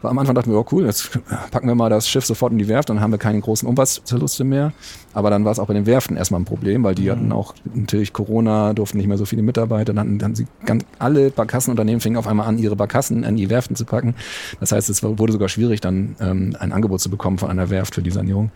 Aber 0.00 0.10
am 0.10 0.18
Anfang 0.18 0.34
dachten 0.34 0.50
wir, 0.50 0.58
oh 0.58 0.66
cool, 0.72 0.86
jetzt 0.86 1.18
packen 1.50 1.68
wir 1.68 1.74
mal 1.74 1.90
das 1.90 2.08
Schiff 2.08 2.24
sofort 2.24 2.52
in 2.52 2.58
die 2.58 2.68
Werft, 2.68 2.90
dann 2.90 3.00
haben 3.00 3.12
wir 3.12 3.18
keine 3.18 3.40
großen 3.40 3.68
Umsatzverluste 3.68 4.44
mehr. 4.44 4.72
Aber 5.14 5.30
dann 5.30 5.44
war 5.44 5.52
es 5.52 5.58
auch 5.58 5.66
bei 5.66 5.74
den 5.74 5.86
Werften 5.86 6.16
erstmal 6.16 6.40
ein 6.40 6.44
Problem, 6.44 6.84
weil 6.84 6.94
die 6.94 7.04
mhm. 7.04 7.10
hatten 7.10 7.32
auch 7.32 7.54
natürlich 7.74 8.12
Corona, 8.12 8.72
durften 8.72 8.98
nicht 8.98 9.06
mehr 9.06 9.18
so 9.18 9.24
viele 9.24 9.42
Mitarbeiter. 9.42 9.92
Dann, 9.92 10.18
dann 10.18 10.34
sie 10.34 10.46
ganz, 10.64 10.84
alle 10.98 11.30
Barkassenunternehmen 11.30 12.00
fingen 12.00 12.16
auf 12.16 12.26
einmal 12.26 12.46
an, 12.46 12.58
ihre 12.58 12.76
Barkassen 12.76 13.24
an 13.24 13.36
die 13.36 13.50
Werften 13.50 13.76
zu 13.76 13.84
packen. 13.84 14.14
Das 14.60 14.72
heißt, 14.72 14.88
es 14.90 15.02
wurde 15.02 15.32
sogar 15.32 15.48
schwierig, 15.48 15.80
dann 15.80 16.16
ähm, 16.20 16.56
ein 16.58 16.72
Angebot 16.72 17.00
zu 17.00 17.10
bekommen 17.10 17.38
von 17.38 17.50
einer 17.50 17.70
Werft 17.70 17.94
für 17.94 18.02
die 18.02 18.10
Sanierung 18.10 18.50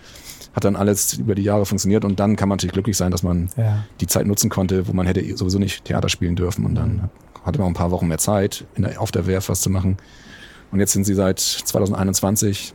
hat 0.57 0.65
dann 0.65 0.75
alles 0.75 1.19
über 1.19 1.35
die 1.35 1.43
Jahre 1.43 1.67
funktioniert 1.67 2.07
und 2.07 2.19
dann 2.19 2.35
kann 2.35 2.49
man 2.49 2.57
natürlich 2.57 2.73
glücklich 2.73 2.97
sein, 2.97 3.11
dass 3.11 3.23
man 3.23 3.51
ja. 3.59 3.85
die 4.01 4.07
Zeit 4.07 4.27
nutzen 4.27 4.49
konnte, 4.49 4.89
wo 4.89 4.95
man 4.95 5.07
hätte 5.07 5.23
sowieso 5.37 5.59
nicht 5.59 5.85
Theater 5.85 6.09
spielen 6.09 6.35
dürfen 6.35 6.65
und 6.65 6.75
dann 6.75 7.11
hatte 7.47 7.59
man 7.61 7.69
ein 7.69 7.75
paar 7.75 7.91
Wochen 7.91 8.09
mehr 8.09 8.19
Zeit, 8.19 8.67
der, 8.77 9.01
auf 9.01 9.13
der 9.13 9.27
Werft 9.27 9.49
was 9.49 9.61
zu 9.61 9.71
machen. 9.71 9.97
Und 10.73 10.81
jetzt 10.81 10.93
sind 10.93 11.05
sie 11.05 11.15
seit 11.15 11.39
2021 11.39 12.75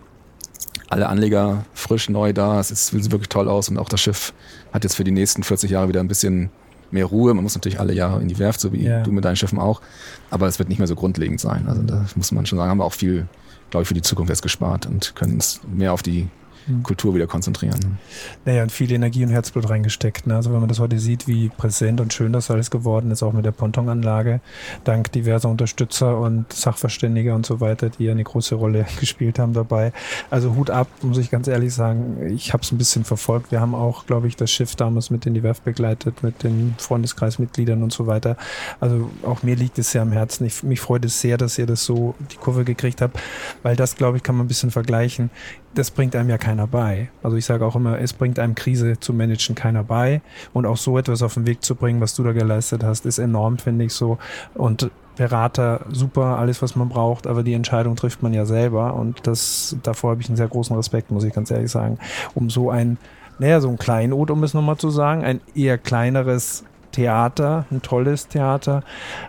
alle 0.90 1.08
Anleger 1.08 1.66
frisch 1.74 2.10
neu 2.10 2.34
da. 2.34 2.60
Es 2.60 2.88
sieht 2.88 3.12
wirklich 3.12 3.30
toll 3.30 3.48
aus 3.48 3.70
und 3.70 3.78
auch 3.78 3.90
das 3.90 4.02
Schiff 4.02 4.34
hat 4.74 4.84
jetzt 4.84 4.96
für 4.96 5.04
die 5.04 5.12
nächsten 5.12 5.44
40 5.44 5.72
Jahre 5.72 5.90
wieder 5.90 6.00
ein 6.00 6.08
bisschen 6.08 6.50
mehr 6.90 7.06
Ruhe. 7.06 7.34
Man 7.34 7.44
muss 7.44 7.56
natürlich 7.56 7.80
alle 7.80 7.94
Jahre 7.94 8.22
in 8.22 8.28
die 8.28 8.40
Werft, 8.40 8.60
so 8.60 8.74
wie 8.74 8.86
yeah. 8.86 9.04
du 9.04 9.12
mit 9.12 9.24
deinen 9.26 9.36
Schiffen 9.36 9.60
auch. 9.60 9.82
Aber 10.30 10.48
es 10.48 10.60
wird 10.60 10.70
nicht 10.70 10.80
mehr 10.80 10.88
so 10.88 10.96
grundlegend 10.96 11.40
sein. 11.40 11.68
Also 11.68 11.82
da 11.84 12.06
muss 12.16 12.32
man 12.32 12.46
schon 12.46 12.58
sagen, 12.58 12.70
haben 12.70 12.80
wir 12.80 12.86
auch 12.86 12.94
viel, 12.94 13.28
glaube 13.70 13.84
ich, 13.84 13.88
für 13.88 13.94
die 13.94 14.02
Zukunft 14.02 14.30
jetzt 14.30 14.42
gespart 14.42 14.86
und 14.86 15.16
können 15.16 15.38
es 15.38 15.62
mehr 15.68 15.94
auf 15.94 16.02
die 16.02 16.28
Mhm. 16.68 16.84
Kultur 16.84 17.16
wieder 17.16 17.28
konzentrieren. 17.28 17.98
Naja, 18.46 18.64
und 18.64 18.72
viel 18.72 18.92
Energie 18.92 19.24
und 19.24 19.32
Herzblut 19.32 19.70
reingesteckt. 19.70 20.28
Ne? 20.28 20.36
Also 20.36 20.52
wenn 20.54 20.60
man 20.60 20.70
das 20.70 20.80
heute 20.80 21.00
sieht, 21.00 21.28
wie 21.28 21.50
präsent 21.50 22.02
und 22.02 22.14
schön 22.14 22.34
das 22.34 22.52
alles 22.52 22.72
geworden 22.72 23.12
ist, 23.12 23.24
auch 23.24 23.34
mit 23.34 23.46
der 23.46 23.52
Pontonanlage, 23.52 24.42
dank 24.84 25.12
diverser 25.12 25.50
Unterstützer 25.50 26.20
und 26.20 26.52
Sachverständiger 26.52 27.36
und 27.36 27.46
so 27.46 27.60
weiter, 27.60 27.90
die 27.90 28.06
ja 28.06 28.12
eine 28.12 28.24
große 28.24 28.56
Rolle 28.56 28.86
gespielt 29.00 29.40
haben 29.40 29.54
dabei. 29.54 29.94
Also 30.30 30.56
Hut 30.56 30.70
ab, 30.70 30.88
muss 31.02 31.18
ich 31.18 31.32
ganz 31.32 31.48
ehrlich 31.48 31.74
sagen. 31.74 32.28
Ich 32.28 32.54
habe 32.54 32.64
es 32.64 32.72
ein 32.72 32.78
bisschen 32.78 33.04
verfolgt. 33.04 33.52
Wir 33.52 33.62
haben 33.62 33.76
auch, 33.76 34.06
glaube 34.06 34.28
ich, 34.28 34.36
das 34.36 34.52
Schiff 34.52 34.76
damals 34.76 35.10
mit 35.10 35.26
in 35.26 35.34
die 35.34 35.44
Werft 35.44 35.64
begleitet, 35.64 36.24
mit 36.24 36.44
den 36.44 36.76
Freundeskreismitgliedern 36.78 37.82
und 37.84 37.92
so 37.92 38.08
weiter. 38.08 38.38
Also 38.80 39.10
auch 39.24 39.44
mir 39.44 39.56
liegt 39.56 39.80
es 39.80 39.92
sehr 39.92 40.02
am 40.02 40.12
Herzen. 40.12 40.46
Ich, 40.46 40.64
mich 40.64 40.80
freut 40.80 41.06
es 41.06 41.20
sehr, 41.22 41.38
dass 41.38 41.58
ihr 41.58 41.66
das 41.66 41.84
so 41.84 42.16
die 42.32 42.38
Kurve 42.38 42.64
gekriegt 42.64 43.02
habt, 43.02 43.20
weil 43.64 43.76
das, 43.76 43.96
glaube 43.96 44.18
ich, 44.18 44.24
kann 44.24 44.36
man 44.36 44.46
ein 44.46 44.48
bisschen 44.48 44.72
vergleichen 44.72 45.30
das 45.74 45.92
bringt 45.92 46.16
einem 46.16 46.30
ja 46.30 46.38
keiner 46.38 46.68
bei. 46.68 47.10
Also 47.24 47.38
ich 47.38 47.46
sage 47.46 47.66
auch 47.66 47.76
immer, 47.76 48.00
es 48.00 48.14
bringt 48.14 48.40
einem 48.40 48.56
Krise 48.56 49.00
zu 49.00 49.14
managen 49.14 49.56
keiner 49.56 49.84
bei. 49.84 50.22
Und 50.54 50.66
auch 50.66 50.78
so 50.78 50.98
etwas 50.98 51.22
auf 51.22 51.36
den 51.36 51.48
Weg 51.48 51.64
zu 51.64 51.76
bringen, 51.76 52.02
was 52.02 52.16
du 52.16 52.24
da 52.24 52.34
geleistet 52.34 52.84
hast, 52.84 53.06
ist 53.06 53.20
enorm, 53.20 53.58
finde 53.58 53.86
ich 53.86 53.94
so. 53.94 54.18
Und 54.54 54.92
Berater, 55.16 55.86
super, 55.92 56.40
alles, 56.40 56.62
was 56.62 56.76
man 56.76 56.90
braucht, 56.90 57.28
aber 57.28 57.44
die 57.44 57.54
Entscheidung 57.54 57.96
trifft 57.96 58.24
man 58.24 58.34
ja 58.34 58.46
selber. 58.46 58.96
Und 58.96 59.28
das, 59.28 59.78
davor 59.84 60.12
habe 60.12 60.22
ich 60.22 60.28
einen 60.28 60.38
sehr 60.38 60.48
großen 60.48 60.76
Respekt, 60.76 61.12
muss 61.12 61.24
ich 61.24 61.34
ganz 61.34 61.52
ehrlich 61.52 61.72
sagen, 61.72 62.00
um 62.34 62.50
so 62.50 62.70
ein, 62.70 62.98
naja, 63.40 63.62
so 63.62 63.70
ein 63.70 63.78
Kleinod, 63.78 64.32
um 64.32 64.44
es 64.44 64.54
nochmal 64.54 64.78
zu 64.78 64.90
sagen, 64.90 65.24
ein 65.24 65.42
eher 65.56 65.78
kleineres 65.78 66.64
Theater, 66.92 67.66
ein 67.72 67.82
tolles 67.82 68.28
Theater, 68.28 68.84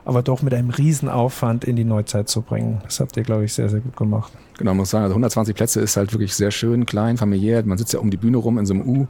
aber 0.04 0.22
doch 0.22 0.42
mit 0.42 0.54
einem 0.54 0.70
Riesenaufwand 0.70 1.64
in 1.64 1.76
die 1.76 1.84
Neuzeit 1.84 2.28
zu 2.28 2.42
bringen. 2.42 2.80
Das 2.84 3.00
habt 3.00 3.16
ihr, 3.16 3.22
glaube 3.22 3.44
ich, 3.44 3.52
sehr, 3.52 3.68
sehr 3.68 3.80
gut 3.80 3.96
gemacht. 3.96 4.32
Genau, 4.58 4.74
muss 4.74 4.90
sagen, 4.90 5.04
also 5.04 5.14
120 5.14 5.54
Plätze 5.54 5.80
ist 5.80 5.96
halt 5.96 6.12
wirklich 6.12 6.34
sehr 6.34 6.50
schön, 6.50 6.86
klein, 6.86 7.16
familiär. 7.16 7.64
Man 7.64 7.78
sitzt 7.78 7.92
ja 7.92 8.00
um 8.00 8.10
die 8.10 8.16
Bühne 8.16 8.36
rum 8.36 8.58
in 8.58 8.66
so 8.66 8.74
einem 8.74 8.88
U. 8.88 9.06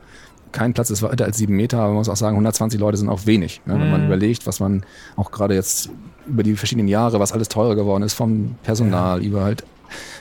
Kein 0.53 0.75
Platz 0.75 0.91
ist 0.91 1.03
weiter 1.03 1.25
als 1.25 1.39
sieben 1.39 1.57
Meter, 1.57 1.79
aber 1.79 1.89
man 1.89 1.97
muss 1.97 2.09
auch 2.09 2.17
sagen, 2.17 2.37
120 2.37 2.79
Leute 2.79 2.99
sind 2.99 3.09
auch 3.09 3.27
wenig. 3.27 3.63
Ne? 3.65 3.75
Wenn 3.75 3.91
man 3.91 4.03
mhm. 4.03 4.07
überlegt, 4.07 4.47
was 4.47 4.61
man 4.61 4.85
auch 5.17 5.31
gerade 5.31 5.55
jetzt 5.55 5.91
über 6.27 6.43
die 6.43 6.55
verschiedenen 6.55 6.89
Jahre, 6.89 7.21
was 7.21 7.33
alles 7.33 7.49
teurer 7.49 7.75
geworden 7.75 8.03
ist, 8.03 8.13
vom 8.13 8.57
Personal 8.63 9.23
ja. 9.23 9.29
über 9.29 9.45
halt 9.45 9.65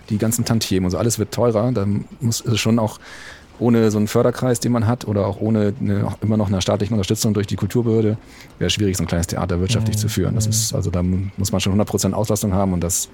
die 0.09 0.17
ganzen 0.17 0.45
Tantiemen 0.45 0.85
und 0.85 0.91
so, 0.91 0.97
alles 0.97 1.19
wird 1.19 1.33
teurer. 1.33 1.71
Da 1.71 1.85
muss 2.19 2.43
es 2.45 2.59
schon 2.59 2.79
auch 2.79 2.99
ohne 3.61 3.91
so 3.91 3.97
einen 3.97 4.07
Förderkreis, 4.07 4.59
den 4.59 4.71
man 4.71 4.87
hat, 4.87 5.07
oder 5.07 5.27
auch 5.27 5.39
ohne 5.39 5.73
eine, 5.79 6.15
immer 6.21 6.35
noch 6.35 6.47
eine 6.47 6.61
staatliche 6.61 6.93
Unterstützung 6.93 7.33
durch 7.33 7.47
die 7.47 7.55
Kulturbehörde, 7.55 8.17
wäre 8.57 8.67
es 8.67 8.73
schwierig, 8.73 8.97
so 8.97 9.03
ein 9.03 9.07
kleines 9.07 9.27
Theater 9.27 9.59
wirtschaftlich 9.59 9.95
mhm. 9.97 9.99
zu 9.99 10.09
führen. 10.09 10.35
Das 10.35 10.47
ist, 10.47 10.73
also 10.73 10.89
da 10.89 11.03
muss 11.03 11.51
man 11.51 11.61
schon 11.61 11.79
100% 11.79 12.13
Auslastung 12.13 12.53
haben 12.53 12.73
und 12.73 12.81
das, 12.81 13.09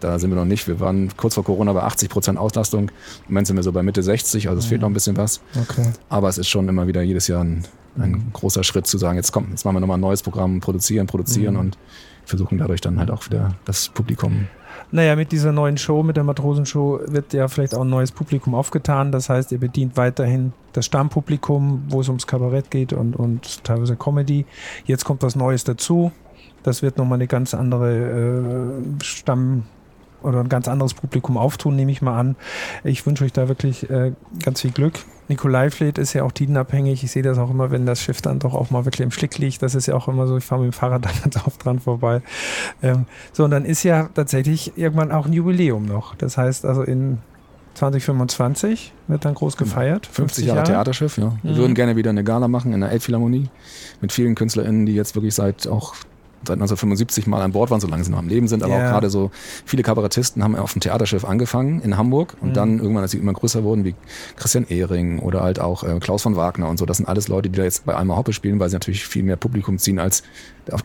da 0.00 0.18
sind 0.18 0.30
wir 0.30 0.36
noch 0.36 0.46
nicht. 0.46 0.66
Wir 0.66 0.80
waren 0.80 1.14
kurz 1.16 1.34
vor 1.34 1.44
Corona 1.44 1.72
bei 1.74 1.82
80% 1.84 2.36
Auslastung. 2.36 2.88
Im 2.88 3.34
Moment 3.34 3.46
sind 3.46 3.56
wir 3.56 3.62
so 3.62 3.70
bei 3.70 3.82
Mitte 3.82 4.02
60, 4.02 4.48
also 4.48 4.58
es 4.58 4.64
mhm. 4.64 4.68
fehlt 4.70 4.80
noch 4.80 4.88
ein 4.88 4.94
bisschen 4.94 5.16
was. 5.16 5.40
Okay. 5.60 5.92
Aber 6.08 6.28
es 6.28 6.38
ist 6.38 6.48
schon 6.48 6.68
immer 6.68 6.86
wieder 6.86 7.02
jedes 7.02 7.28
Jahr 7.28 7.44
ein, 7.44 7.64
ein 7.98 8.12
mhm. 8.12 8.32
großer 8.32 8.64
Schritt 8.64 8.86
zu 8.86 8.96
sagen, 8.96 9.16
jetzt 9.16 9.32
kommt, 9.32 9.50
jetzt 9.50 9.64
machen 9.64 9.76
wir 9.76 9.80
nochmal 9.80 9.98
ein 9.98 10.02
neues 10.02 10.22
Programm, 10.22 10.60
produzieren, 10.60 11.06
produzieren 11.06 11.54
mhm. 11.54 11.60
und 11.60 11.78
versuchen 12.24 12.56
dadurch 12.56 12.80
dann 12.80 12.98
halt 12.98 13.10
auch 13.10 13.26
wieder 13.26 13.56
das 13.66 13.90
Publikum 13.90 14.48
naja, 14.92 15.16
mit 15.16 15.32
dieser 15.32 15.52
neuen 15.52 15.78
Show, 15.78 16.02
mit 16.02 16.16
der 16.16 16.24
Matrosenshow, 16.24 17.00
wird 17.06 17.32
ja 17.32 17.48
vielleicht 17.48 17.74
auch 17.74 17.80
ein 17.80 17.90
neues 17.90 18.12
Publikum 18.12 18.54
aufgetan. 18.54 19.10
Das 19.10 19.28
heißt, 19.28 19.50
ihr 19.50 19.58
bedient 19.58 19.96
weiterhin 19.96 20.52
das 20.74 20.86
Stammpublikum, 20.86 21.84
wo 21.88 22.00
es 22.00 22.08
ums 22.08 22.26
Kabarett 22.26 22.70
geht 22.70 22.92
und, 22.92 23.16
und 23.16 23.64
teilweise 23.64 23.96
Comedy. 23.96 24.44
Jetzt 24.84 25.04
kommt 25.04 25.22
was 25.22 25.34
Neues 25.34 25.64
dazu. 25.64 26.12
Das 26.62 26.82
wird 26.82 26.98
nochmal 26.98 27.16
eine 27.16 27.26
ganz 27.26 27.54
andere 27.54 28.80
äh, 28.80 29.02
Stamm- 29.02 29.64
oder 30.22 30.40
ein 30.40 30.48
ganz 30.48 30.68
anderes 30.68 30.94
Publikum 30.94 31.36
auftun, 31.36 31.76
nehme 31.76 31.92
ich 31.92 32.02
mal 32.02 32.18
an. 32.18 32.36
Ich 32.84 33.06
wünsche 33.06 33.24
euch 33.24 33.32
da 33.32 33.48
wirklich 33.48 33.88
äh, 33.90 34.12
ganz 34.42 34.60
viel 34.60 34.70
Glück. 34.70 34.94
Nikolaivfleet 35.28 35.98
ist 35.98 36.12
ja 36.12 36.24
auch 36.24 36.32
tidenabhängig. 36.32 37.04
Ich 37.04 37.10
sehe 37.10 37.22
das 37.22 37.38
auch 37.38 37.50
immer, 37.50 37.70
wenn 37.70 37.86
das 37.86 38.00
Schiff 38.00 38.20
dann 38.20 38.38
doch 38.38 38.54
auch 38.54 38.70
mal 38.70 38.84
wirklich 38.84 39.04
im 39.04 39.10
Schlick 39.10 39.38
liegt. 39.38 39.62
Das 39.62 39.74
ist 39.74 39.86
ja 39.86 39.94
auch 39.94 40.08
immer 40.08 40.26
so, 40.26 40.36
ich 40.36 40.44
fahre 40.44 40.62
mit 40.62 40.72
dem 40.72 40.76
Fahrrad 40.76 41.04
dann 41.04 41.12
ganz 41.22 41.36
oft 41.46 41.64
dran 41.64 41.78
vorbei. 41.78 42.22
Ähm, 42.82 43.06
so, 43.32 43.44
und 43.44 43.50
dann 43.50 43.64
ist 43.64 43.82
ja 43.82 44.08
tatsächlich 44.14 44.76
irgendwann 44.76 45.12
auch 45.12 45.26
ein 45.26 45.32
Jubiläum 45.32 45.86
noch. 45.86 46.14
Das 46.16 46.36
heißt 46.36 46.64
also 46.64 46.82
in 46.82 47.18
2025 47.74 48.92
wird 49.08 49.24
dann 49.24 49.34
groß 49.34 49.56
gefeiert. 49.56 50.06
50, 50.06 50.14
50 50.14 50.44
Jahre, 50.46 50.58
Jahre, 50.58 50.68
Theaterschiff, 50.68 51.16
ja. 51.18 51.32
Wir 51.42 51.52
mhm. 51.52 51.56
würden 51.56 51.74
gerne 51.74 51.96
wieder 51.96 52.10
eine 52.10 52.24
Gala 52.24 52.48
machen 52.48 52.72
in 52.72 52.80
der 52.80 52.90
Elbphilharmonie 52.90 53.48
mit 54.00 54.12
vielen 54.12 54.34
KünstlerInnen, 54.34 54.86
die 54.86 54.94
jetzt 54.94 55.14
wirklich 55.14 55.34
seit 55.34 55.66
auch 55.66 55.94
seit 56.46 56.56
1975 56.56 57.26
mal 57.26 57.42
an 57.42 57.52
Bord 57.52 57.70
waren, 57.70 57.80
solange 57.80 58.04
sie 58.04 58.10
noch 58.10 58.18
am 58.18 58.28
Leben 58.28 58.48
sind. 58.48 58.62
Aber 58.62 58.74
yeah. 58.74 58.86
auch 58.86 58.92
gerade 58.92 59.10
so 59.10 59.30
viele 59.64 59.82
Kabarettisten 59.82 60.42
haben 60.42 60.56
auf 60.56 60.72
dem 60.72 60.80
Theaterschiff 60.80 61.24
angefangen 61.24 61.80
in 61.82 61.96
Hamburg 61.96 62.36
und 62.40 62.50
mhm. 62.50 62.54
dann 62.54 62.78
irgendwann, 62.78 63.02
als 63.02 63.12
sie 63.12 63.18
immer 63.18 63.32
größer 63.32 63.64
wurden, 63.64 63.84
wie 63.84 63.94
Christian 64.36 64.66
Ehring 64.68 65.18
oder 65.18 65.42
halt 65.42 65.60
auch 65.60 65.84
äh, 65.84 65.98
Klaus 66.00 66.22
von 66.22 66.36
Wagner 66.36 66.68
und 66.68 66.78
so. 66.78 66.86
Das 66.86 66.96
sind 66.96 67.06
alles 67.06 67.28
Leute, 67.28 67.48
die 67.50 67.56
da 67.56 67.64
jetzt 67.64 67.84
bei 67.84 67.94
Alma 67.94 68.16
Hoppe 68.16 68.32
spielen, 68.32 68.58
weil 68.60 68.68
sie 68.68 68.76
natürlich 68.76 69.04
viel 69.06 69.22
mehr 69.22 69.36
Publikum 69.36 69.78
ziehen 69.78 69.98
als 69.98 70.22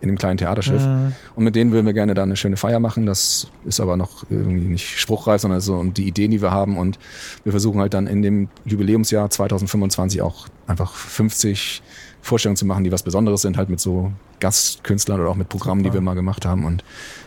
in 0.01 0.09
dem 0.09 0.17
kleinen 0.17 0.37
Theaterschiff. 0.37 0.83
Mhm. 0.83 1.13
Und 1.35 1.43
mit 1.43 1.55
denen 1.55 1.71
würden 1.71 1.85
wir 1.85 1.93
gerne 1.93 2.13
da 2.13 2.23
eine 2.23 2.35
schöne 2.35 2.57
Feier 2.57 2.79
machen. 2.79 3.05
Das 3.05 3.47
ist 3.65 3.79
aber 3.79 3.97
noch 3.97 4.23
irgendwie 4.29 4.67
nicht 4.67 4.99
spruchreif, 4.99 5.41
sondern 5.41 5.61
so 5.61 5.75
und 5.75 5.97
die 5.97 6.07
Ideen, 6.07 6.31
die 6.31 6.41
wir 6.41 6.51
haben. 6.51 6.77
Und 6.77 6.97
wir 7.43 7.51
versuchen 7.51 7.79
halt 7.79 7.93
dann 7.93 8.07
in 8.07 8.21
dem 8.21 8.49
Jubiläumsjahr 8.65 9.29
2025 9.29 10.21
auch 10.21 10.47
einfach 10.67 10.93
50 10.93 11.81
Vorstellungen 12.21 12.57
zu 12.57 12.65
machen, 12.65 12.83
die 12.83 12.91
was 12.91 13.03
Besonderes 13.03 13.41
sind, 13.41 13.57
halt 13.57 13.69
mit 13.69 13.79
so 13.79 14.11
Gastkünstlern 14.39 15.19
oder 15.19 15.29
auch 15.29 15.35
mit 15.35 15.49
Programmen, 15.49 15.81
Super. 15.81 15.91
die 15.91 15.93
wir 15.95 16.01
mal 16.01 16.15
gemacht 16.15 16.45
haben. 16.45 16.65
Und 16.65 16.83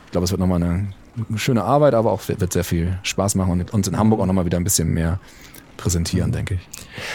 ich 0.06 0.12
glaube, 0.12 0.24
es 0.24 0.30
wird 0.30 0.40
nochmal 0.40 0.62
eine 0.62 0.88
schöne 1.36 1.64
Arbeit, 1.64 1.94
aber 1.94 2.12
auch 2.12 2.20
wird 2.28 2.52
sehr 2.52 2.64
viel 2.64 2.98
Spaß 3.02 3.34
machen 3.34 3.52
und 3.52 3.72
uns 3.72 3.88
in 3.88 3.98
Hamburg 3.98 4.20
auch 4.20 4.26
nochmal 4.26 4.44
wieder 4.44 4.58
ein 4.58 4.64
bisschen 4.64 4.92
mehr 4.92 5.18
präsentieren, 5.80 6.30
denke 6.30 6.54
ich. 6.54 6.60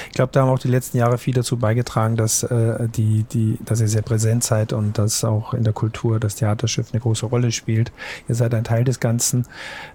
Ich 0.08 0.14
glaube, 0.14 0.32
da 0.32 0.42
haben 0.42 0.50
auch 0.50 0.60
die 0.60 0.68
letzten 0.68 0.98
Jahre 0.98 1.18
viel 1.18 1.34
dazu 1.34 1.58
beigetragen, 1.58 2.16
dass, 2.16 2.44
äh, 2.44 2.90
die, 2.90 3.24
die, 3.24 3.60
dass 3.64 3.80
ihr 3.80 3.88
sehr 3.88 4.02
präsent 4.02 4.44
seid 4.44 4.74
und 4.74 4.98
dass 4.98 5.24
auch 5.24 5.54
in 5.54 5.64
der 5.64 5.74
Kultur 5.74 6.20
das 6.20 6.36
Theaterschiff 6.36 6.88
eine 6.92 7.00
große 7.00 7.28
Rolle 7.28 7.52
spielt. 7.52 7.92
Ihr 8.28 8.36
seid 8.36 8.54
ein 8.54 8.64
Teil 8.64 8.84
des 8.84 9.00
Ganzen. 9.00 9.46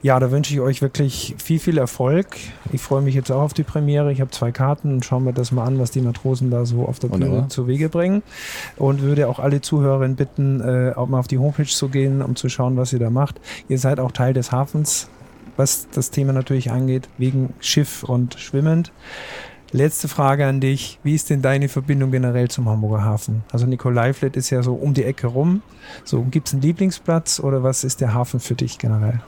Ja, 0.02 0.18
da 0.20 0.30
wünsche 0.30 0.54
ich 0.54 0.61
euch 0.61 0.83
wirklich 0.83 1.35
viel, 1.42 1.59
viel 1.59 1.78
Erfolg. 1.78 2.37
Ich 2.72 2.80
freue 2.80 3.02
mich 3.02 3.14
jetzt 3.14 3.33
auch 3.33 3.42
auf 3.42 3.54
die 3.54 3.64
Premiere. 3.64 4.12
Ich 4.12 4.20
habe 4.20 4.30
zwei 4.30 4.52
Karten 4.52 4.94
und 4.94 5.04
schauen 5.04 5.24
wir 5.24 5.33
das 5.33 5.50
mal 5.50 5.64
an, 5.64 5.78
was 5.78 5.90
die 5.90 6.00
Matrosen 6.00 6.50
da 6.50 6.64
so 6.64 6.87
auf 6.87 7.00
der 7.00 7.09
Bühne 7.09 7.48
zu 7.48 7.66
Wege 7.66 7.88
bringen. 7.88 8.22
Und 8.76 9.02
würde 9.02 9.28
auch 9.28 9.40
alle 9.40 9.61
Zuhörerinnen 9.61 10.16
bitten, 10.16 10.61
äh, 10.61 10.92
auch 10.94 11.09
mal 11.09 11.18
auf 11.18 11.28
die 11.28 11.38
Homepage 11.38 11.64
zu 11.64 11.88
gehen, 11.88 12.22
um 12.22 12.37
zu 12.37 12.48
schauen, 12.48 12.76
was 12.76 12.92
ihr 12.92 13.00
da 13.00 13.11
macht. 13.11 13.40
Ihr 13.68 13.78
seid 13.78 13.98
auch 13.98 14.12
Teil 14.12 14.33
des 14.33 14.52
Hafens 14.52 15.09
was 15.60 15.88
das 15.90 16.10
Thema 16.10 16.32
natürlich 16.32 16.70
angeht, 16.70 17.10
wegen 17.18 17.52
Schiff 17.60 18.02
und 18.02 18.40
schwimmend. 18.40 18.92
Letzte 19.72 20.08
Frage 20.08 20.46
an 20.46 20.58
dich. 20.60 20.98
Wie 21.02 21.14
ist 21.14 21.28
denn 21.28 21.42
deine 21.42 21.68
Verbindung 21.68 22.10
generell 22.10 22.48
zum 22.48 22.66
Hamburger 22.66 23.04
Hafen? 23.04 23.42
Also 23.52 23.66
Nikolaivlet 23.66 24.36
ist 24.36 24.48
ja 24.48 24.62
so 24.62 24.72
um 24.72 24.94
die 24.94 25.04
Ecke 25.04 25.26
rum. 25.26 25.60
So, 26.04 26.22
gibt 26.22 26.48
es 26.48 26.54
einen 26.54 26.62
Lieblingsplatz 26.62 27.40
oder 27.40 27.62
was 27.62 27.84
ist 27.84 28.00
der 28.00 28.14
Hafen 28.14 28.40
für 28.40 28.54
dich 28.54 28.78
generell? 28.78 29.20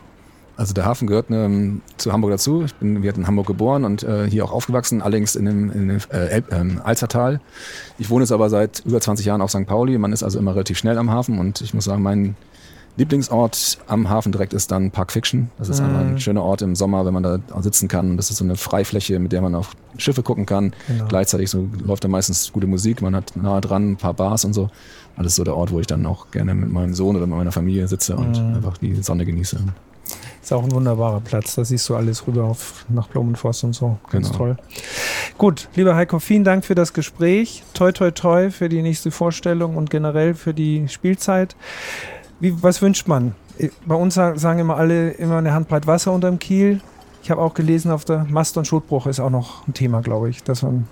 Also 0.56 0.72
der 0.72 0.86
Hafen 0.86 1.06
gehört 1.06 1.28
ne, 1.28 1.80
zu 1.98 2.12
Hamburg 2.14 2.30
dazu. 2.30 2.64
Ich 2.64 2.74
bin 2.76 3.02
wir 3.02 3.14
in 3.14 3.26
Hamburg 3.26 3.46
geboren 3.46 3.84
und 3.84 4.02
äh, 4.02 4.26
hier 4.28 4.46
auch 4.46 4.52
aufgewachsen, 4.52 5.02
allerdings 5.02 5.36
in 5.36 5.44
dem, 5.44 5.70
in 5.70 5.88
dem 5.88 5.98
äh, 6.10 6.38
äh, 6.38 6.42
Alzertal. 6.82 7.40
Ich 7.98 8.08
wohne 8.08 8.24
jetzt 8.24 8.32
aber 8.32 8.48
seit 8.48 8.80
über 8.86 9.02
20 9.02 9.26
Jahren 9.26 9.42
auf 9.42 9.50
St. 9.50 9.66
Pauli. 9.66 9.98
Man 9.98 10.14
ist 10.14 10.22
also 10.22 10.38
immer 10.38 10.54
relativ 10.54 10.78
schnell 10.78 10.96
am 10.96 11.10
Hafen 11.10 11.38
und 11.38 11.60
ich 11.60 11.74
muss 11.74 11.84
sagen, 11.84 12.02
mein 12.02 12.36
Lieblingsort 12.96 13.78
am 13.87 14.11
Hafen 14.11 14.33
direkt 14.33 14.52
ist 14.52 14.70
dann 14.70 14.90
Park 14.90 15.12
Fiction. 15.12 15.50
Das 15.59 15.70
ist 15.70 15.81
mhm. 15.81 15.96
ein 15.96 16.20
schöner 16.20 16.42
Ort 16.42 16.61
im 16.61 16.74
Sommer, 16.74 17.07
wenn 17.07 17.14
man 17.14 17.22
da 17.22 17.38
sitzen 17.61 17.88
kann. 17.88 18.18
Das 18.18 18.31
ist 18.31 18.37
so 18.37 18.44
eine 18.44 18.57
Freifläche, 18.57 19.18
mit 19.18 19.33
der 19.33 19.40
man 19.40 19.55
auf 19.55 19.74
Schiffe 19.96 20.22
gucken 20.22 20.44
kann. 20.44 20.74
Genau. 20.88 21.07
Gleichzeitig 21.07 21.48
so 21.48 21.68
läuft 21.85 22.05
da 22.05 22.09
meistens 22.09 22.52
gute 22.52 22.66
Musik. 22.66 23.00
Man 23.00 23.16
hat 23.16 23.35
nahe 23.35 23.62
dran 23.62 23.92
ein 23.92 23.96
paar 23.96 24.12
Bars 24.12 24.44
und 24.44 24.52
so. 24.52 24.68
Alles 25.16 25.37
so 25.37 25.44
der 25.44 25.57
Ort, 25.57 25.70
wo 25.70 25.81
ich 25.81 25.87
dann 25.87 26.05
auch 26.05 26.31
gerne 26.31 26.55
mit 26.55 26.70
meinem 26.70 26.92
Sohn 26.92 27.16
oder 27.16 27.26
mit 27.26 27.37
meiner 27.37 27.52
Familie 27.52 27.88
sitze 27.88 28.16
und 28.16 28.38
mhm. 28.38 28.57
einfach 28.57 28.76
die 28.76 28.94
Sonne 29.02 29.24
genieße. 29.24 29.59
Ist 30.42 30.52
auch 30.52 30.64
ein 30.64 30.72
wunderbarer 30.72 31.20
Platz. 31.20 31.55
Da 31.55 31.64
siehst 31.64 31.88
du 31.88 31.94
alles 31.94 32.26
rüber 32.26 32.44
auf, 32.44 32.85
nach 32.88 33.09
Blumenfoss 33.09 33.62
und 33.64 33.74
so. 33.74 33.98
Ganz 34.11 34.26
genau. 34.26 34.38
toll. 34.38 34.57
Gut, 35.38 35.68
lieber 35.76 35.94
Heiko, 35.94 36.18
vielen 36.18 36.44
Dank 36.44 36.64
für 36.64 36.74
das 36.74 36.92
Gespräch. 36.92 37.62
Toi, 37.74 37.92
toi, 37.92 38.11
toi 38.11 38.50
für 38.50 38.68
die 38.68 38.83
nächste 38.83 39.11
Vorstellung 39.11 39.76
und 39.76 39.88
generell 39.88 40.35
für 40.35 40.52
die 40.52 40.88
Spielzeit. 40.88 41.57
Wie, 42.42 42.61
was 42.61 42.83
wünscht 42.83 43.07
man? 43.07 43.37
Bei 43.87 43.94
uns 43.94 44.14
sagen 44.14 44.59
immer 44.59 44.76
alle 44.76 45.11
immer 45.12 45.37
eine 45.37 45.55
Handbreit 45.55 45.87
Wasser 45.87 46.11
unterm 46.11 46.40
Kiel. 46.40 46.81
Ich 47.22 47.31
habe 47.31 47.40
auch 47.40 47.55
gelesen, 47.55 47.92
auf 47.92 48.05
der 48.05 48.24
Mast- 48.28 48.57
und 48.57 48.66
Schotbruch 48.66 49.07
ist 49.07 49.20
auch 49.20 49.31
noch 49.31 49.64
ein 49.68 49.74
Thema, 49.74 50.00
glaube 50.00 50.28
ich, 50.28 50.42
dass 50.42 50.62
man 50.62 50.88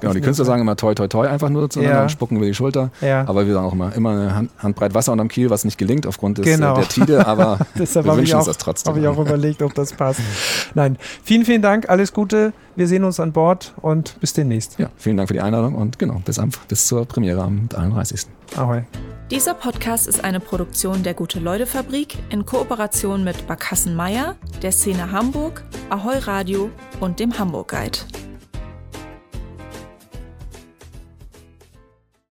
Genau, 0.00 0.12
die 0.12 0.20
Künstler 0.20 0.44
sagen 0.44 0.62
immer 0.62 0.76
toi 0.76 0.94
toi 0.94 1.08
toi 1.08 1.28
einfach 1.28 1.48
nur 1.48 1.68
zueinander 1.70 1.98
ja. 1.98 2.02
und 2.04 2.10
spucken 2.10 2.36
über 2.36 2.46
die 2.46 2.54
Schulter. 2.54 2.90
Ja. 3.00 3.26
Aber 3.28 3.46
wir 3.46 3.54
sagen 3.54 3.66
auch 3.66 3.72
immer, 3.72 3.94
immer 3.94 4.10
eine 4.10 4.34
Hand, 4.34 4.50
Handbreit 4.58 4.94
Wasser 4.94 5.12
unterm 5.12 5.28
Kiel, 5.28 5.50
was 5.50 5.64
nicht 5.64 5.78
gelingt 5.78 6.06
aufgrund 6.06 6.38
des, 6.38 6.46
genau. 6.46 6.74
der 6.74 6.88
Tide, 6.88 7.26
aber 7.26 7.58
Deshalb 7.78 8.06
wir 8.06 8.16
wünschen 8.16 8.34
auch, 8.34 8.38
uns 8.38 8.46
das 8.46 8.58
trotzdem. 8.58 8.90
Habe 8.90 9.00
ich 9.00 9.08
auch 9.08 9.18
überlegt, 9.18 9.62
ob 9.62 9.74
das 9.74 9.92
passt. 9.92 10.20
Nein, 10.74 10.96
vielen, 11.22 11.44
vielen 11.44 11.62
Dank, 11.62 11.88
alles 11.88 12.12
Gute. 12.12 12.52
Wir 12.76 12.88
sehen 12.88 13.04
uns 13.04 13.20
an 13.20 13.32
Bord 13.32 13.74
und 13.82 14.18
bis 14.20 14.32
demnächst. 14.32 14.78
Ja, 14.78 14.90
vielen 14.96 15.16
Dank 15.16 15.28
für 15.28 15.34
die 15.34 15.40
Einladung 15.40 15.74
und 15.74 15.98
genau, 15.98 16.20
bis, 16.24 16.38
am, 16.38 16.50
bis 16.68 16.86
zur 16.86 17.04
Premiere 17.04 17.42
am 17.42 17.68
31. 17.74 18.26
Ahoi. 18.56 18.82
Dieser 19.30 19.54
Podcast 19.54 20.08
ist 20.08 20.24
eine 20.24 20.40
Produktion 20.40 21.04
der 21.04 21.14
Gute-Leute-Fabrik 21.14 22.18
in 22.30 22.44
Kooperation 22.44 23.22
mit 23.22 23.46
Barkassen 23.46 23.94
Meier, 23.94 24.34
der 24.62 24.72
Szene 24.72 25.12
Hamburg, 25.12 25.62
Ahoi 25.88 26.18
Radio 26.18 26.70
und 26.98 27.20
dem 27.20 27.38
Hamburg 27.38 27.68
Guide. 27.68 27.98